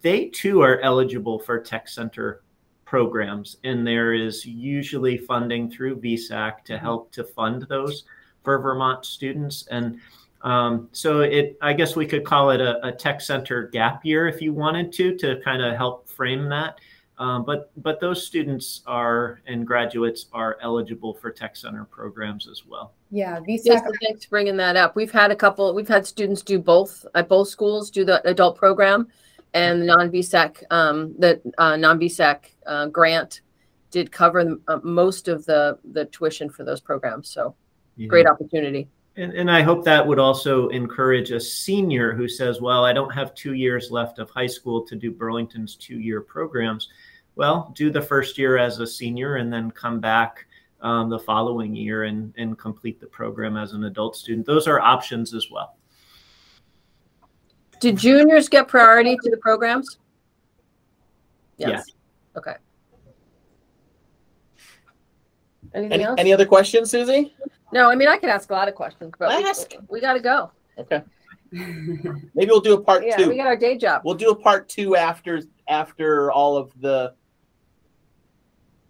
they 0.01 0.25
too 0.25 0.61
are 0.61 0.79
eligible 0.81 1.39
for 1.39 1.59
tech 1.59 1.87
center 1.87 2.43
programs. 2.85 3.57
And 3.63 3.85
there 3.87 4.13
is 4.13 4.45
usually 4.45 5.17
funding 5.17 5.69
through 5.69 5.99
VSAC 5.99 6.63
to 6.65 6.77
help 6.77 7.11
to 7.13 7.23
fund 7.23 7.65
those 7.69 8.03
for 8.43 8.59
Vermont 8.59 9.03
students. 9.05 9.65
And 9.71 9.99
um, 10.43 10.89
so 10.91 11.21
it, 11.21 11.57
I 11.61 11.73
guess 11.73 11.95
we 11.95 12.05
could 12.05 12.25
call 12.25 12.51
it 12.51 12.61
a, 12.61 12.85
a 12.85 12.91
tech 12.91 13.21
center 13.21 13.67
gap 13.67 14.05
year 14.05 14.27
if 14.27 14.41
you 14.41 14.53
wanted 14.53 14.91
to, 14.93 15.15
to 15.17 15.39
kind 15.41 15.61
of 15.61 15.75
help 15.75 16.09
frame 16.09 16.49
that. 16.49 16.79
Um, 17.19 17.45
but 17.45 17.71
but 17.81 17.99
those 17.99 18.25
students 18.25 18.81
are 18.87 19.39
and 19.45 19.67
graduates 19.67 20.25
are 20.33 20.57
eligible 20.61 21.13
for 21.13 21.29
tech 21.31 21.55
center 21.55 21.85
programs 21.85 22.47
as 22.47 22.65
well. 22.65 22.93
Yeah, 23.11 23.39
Yes, 23.47 23.67
VSAC. 23.67 23.91
thanks 24.01 24.25
for 24.25 24.31
bringing 24.31 24.57
that 24.57 24.75
up. 24.75 24.95
We've 24.95 25.11
had 25.11 25.29
a 25.29 25.35
couple, 25.35 25.73
we've 25.75 25.87
had 25.87 26.07
students 26.07 26.41
do 26.41 26.57
both 26.57 27.05
at 27.13 27.29
both 27.29 27.49
schools, 27.49 27.91
do 27.91 28.03
the 28.03 28.27
adult 28.27 28.57
program 28.57 29.07
and 29.53 29.81
the 29.81 29.85
non-VSAC, 29.85 30.63
um, 30.71 31.13
the 31.19 31.39
uh, 31.59 31.75
non-VSAC 31.75 32.45
uh, 32.65 32.87
grant 32.87 33.41
did 33.91 34.11
cover 34.11 34.57
uh, 34.67 34.79
most 34.83 35.27
of 35.27 35.45
the, 35.45 35.77
the 35.91 36.05
tuition 36.05 36.49
for 36.49 36.63
those 36.63 36.81
programs. 36.81 37.29
So 37.29 37.55
great 38.07 38.25
opportunity. 38.25 38.89
And, 39.15 39.33
and 39.33 39.51
I 39.51 39.61
hope 39.61 39.85
that 39.85 40.05
would 40.05 40.17
also 40.17 40.69
encourage 40.69 41.31
a 41.31 41.39
senior 41.39 42.13
who 42.13 42.27
says, 42.27 42.59
well, 42.61 42.83
I 42.83 42.93
don't 42.93 43.13
have 43.13 43.35
two 43.35 43.53
years 43.53 43.91
left 43.91 44.17
of 44.17 44.29
high 44.31 44.47
school 44.47 44.81
to 44.87 44.95
do 44.95 45.11
Burlington's 45.11 45.75
two 45.75 45.99
year 45.99 46.19
programs. 46.21 46.89
Well, 47.35 47.71
do 47.75 47.91
the 47.91 48.01
first 48.01 48.37
year 48.37 48.57
as 48.57 48.79
a 48.79 48.87
senior 48.87 49.35
and 49.35 49.53
then 49.53 49.69
come 49.71 49.99
back 49.99 50.45
um, 50.81 51.09
the 51.09 51.19
following 51.19 51.75
year 51.75 52.03
and, 52.03 52.33
and 52.37 52.57
complete 52.57 52.99
the 52.99 53.07
program 53.07 53.55
as 53.55 53.73
an 53.73 53.83
adult 53.85 54.15
student. 54.15 54.45
Those 54.45 54.67
are 54.67 54.79
options 54.79 55.33
as 55.33 55.49
well. 55.51 55.77
Do 57.79 57.91
juniors 57.91 58.49
get 58.49 58.67
priority 58.67 59.17
to 59.23 59.29
the 59.29 59.37
programs? 59.37 59.99
Yes. 61.57 61.91
Okay. 62.35 62.55
Anything 65.73 65.93
Any, 65.93 66.03
else? 66.03 66.15
any 66.19 66.33
other 66.33 66.45
questions, 66.45 66.91
Susie? 66.91 67.33
No, 67.73 67.89
I 67.89 67.95
mean 67.95 68.07
I 68.07 68.17
could 68.17 68.29
ask 68.29 68.49
a 68.49 68.53
lot 68.53 68.67
of 68.67 68.75
questions, 68.75 69.13
but 69.17 69.29
we, 69.37 69.43
Ask. 69.43 69.73
we 69.89 69.99
got 70.01 70.13
to 70.13 70.19
go. 70.19 70.51
Okay. 70.77 71.01
Maybe 71.51 72.47
we'll 72.47 72.61
do 72.61 72.73
a 72.73 72.81
part 72.81 73.05
Yeah, 73.05 73.17
two. 73.17 73.29
we 73.29 73.37
got 73.37 73.47
our 73.47 73.55
day 73.55 73.77
job. 73.77 74.01
we'll 74.05 74.15
do 74.15 74.29
a 74.31 74.35
part 74.35 74.69
two 74.69 74.95
after 74.95 75.41
after 75.67 76.31
all 76.31 76.57
of 76.57 76.71
the 76.81 77.13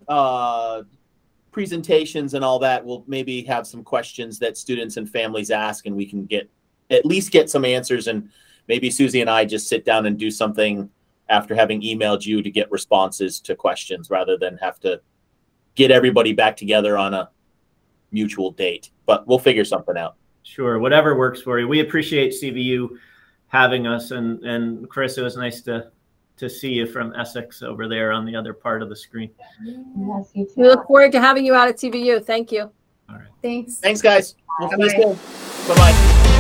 uh, 0.07 0.83
presentations 1.51 2.33
and 2.33 2.43
all 2.43 2.59
that. 2.59 2.83
We'll 2.85 3.03
maybe 3.07 3.43
have 3.43 3.67
some 3.67 3.83
questions 3.83 4.39
that 4.39 4.57
students 4.57 4.97
and 4.97 5.09
families 5.09 5.51
ask, 5.51 5.85
and 5.85 5.95
we 5.95 6.05
can 6.05 6.25
get 6.25 6.49
at 6.89 7.05
least 7.05 7.31
get 7.31 7.49
some 7.49 7.65
answers. 7.65 8.07
And 8.07 8.29
maybe 8.67 8.89
Susie 8.89 9.21
and 9.21 9.29
I 9.29 9.45
just 9.45 9.67
sit 9.67 9.85
down 9.85 10.05
and 10.05 10.17
do 10.17 10.31
something 10.31 10.89
after 11.29 11.55
having 11.55 11.81
emailed 11.81 12.25
you 12.25 12.41
to 12.41 12.49
get 12.51 12.71
responses 12.71 13.39
to 13.41 13.55
questions, 13.55 14.09
rather 14.09 14.37
than 14.37 14.57
have 14.57 14.79
to 14.81 15.01
get 15.75 15.91
everybody 15.91 16.33
back 16.33 16.55
together 16.57 16.97
on 16.97 17.13
a 17.13 17.29
mutual 18.13 18.51
date. 18.51 18.91
But 19.05 19.27
we'll 19.27 19.39
figure 19.39 19.65
something 19.65 19.97
out. 19.97 20.15
Sure, 20.43 20.79
whatever 20.79 21.17
works 21.17 21.41
for 21.41 21.59
you. 21.59 21.67
We 21.67 21.81
appreciate 21.81 22.33
CVU 22.33 22.89
having 23.47 23.87
us, 23.87 24.11
and 24.11 24.43
and 24.45 24.89
Chris, 24.89 25.17
it 25.17 25.21
was 25.21 25.35
nice 25.35 25.61
to 25.63 25.91
to 26.37 26.49
see 26.49 26.71
you 26.71 26.87
from 26.87 27.13
Essex 27.15 27.61
over 27.61 27.87
there 27.87 28.11
on 28.11 28.25
the 28.25 28.35
other 28.35 28.53
part 28.53 28.81
of 28.81 28.89
the 28.89 28.95
screen. 28.95 29.29
Yes, 29.63 30.31
you 30.33 30.45
too. 30.45 30.53
We 30.57 30.67
look 30.67 30.87
forward 30.87 31.11
to 31.11 31.21
having 31.21 31.45
you 31.45 31.53
out 31.53 31.67
at 31.67 31.77
CVU. 31.77 32.25
Thank 32.25 32.51
you. 32.51 32.71
All 33.09 33.15
right. 33.15 33.27
Thanks. 33.41 33.77
Thanks, 33.77 34.01
guys. 34.01 34.35
We'll 34.59 34.69
see 34.89 34.97
you 34.97 35.17
Bye-bye. 35.67 35.75
Bye 35.75 35.75
bye. 35.75 36.32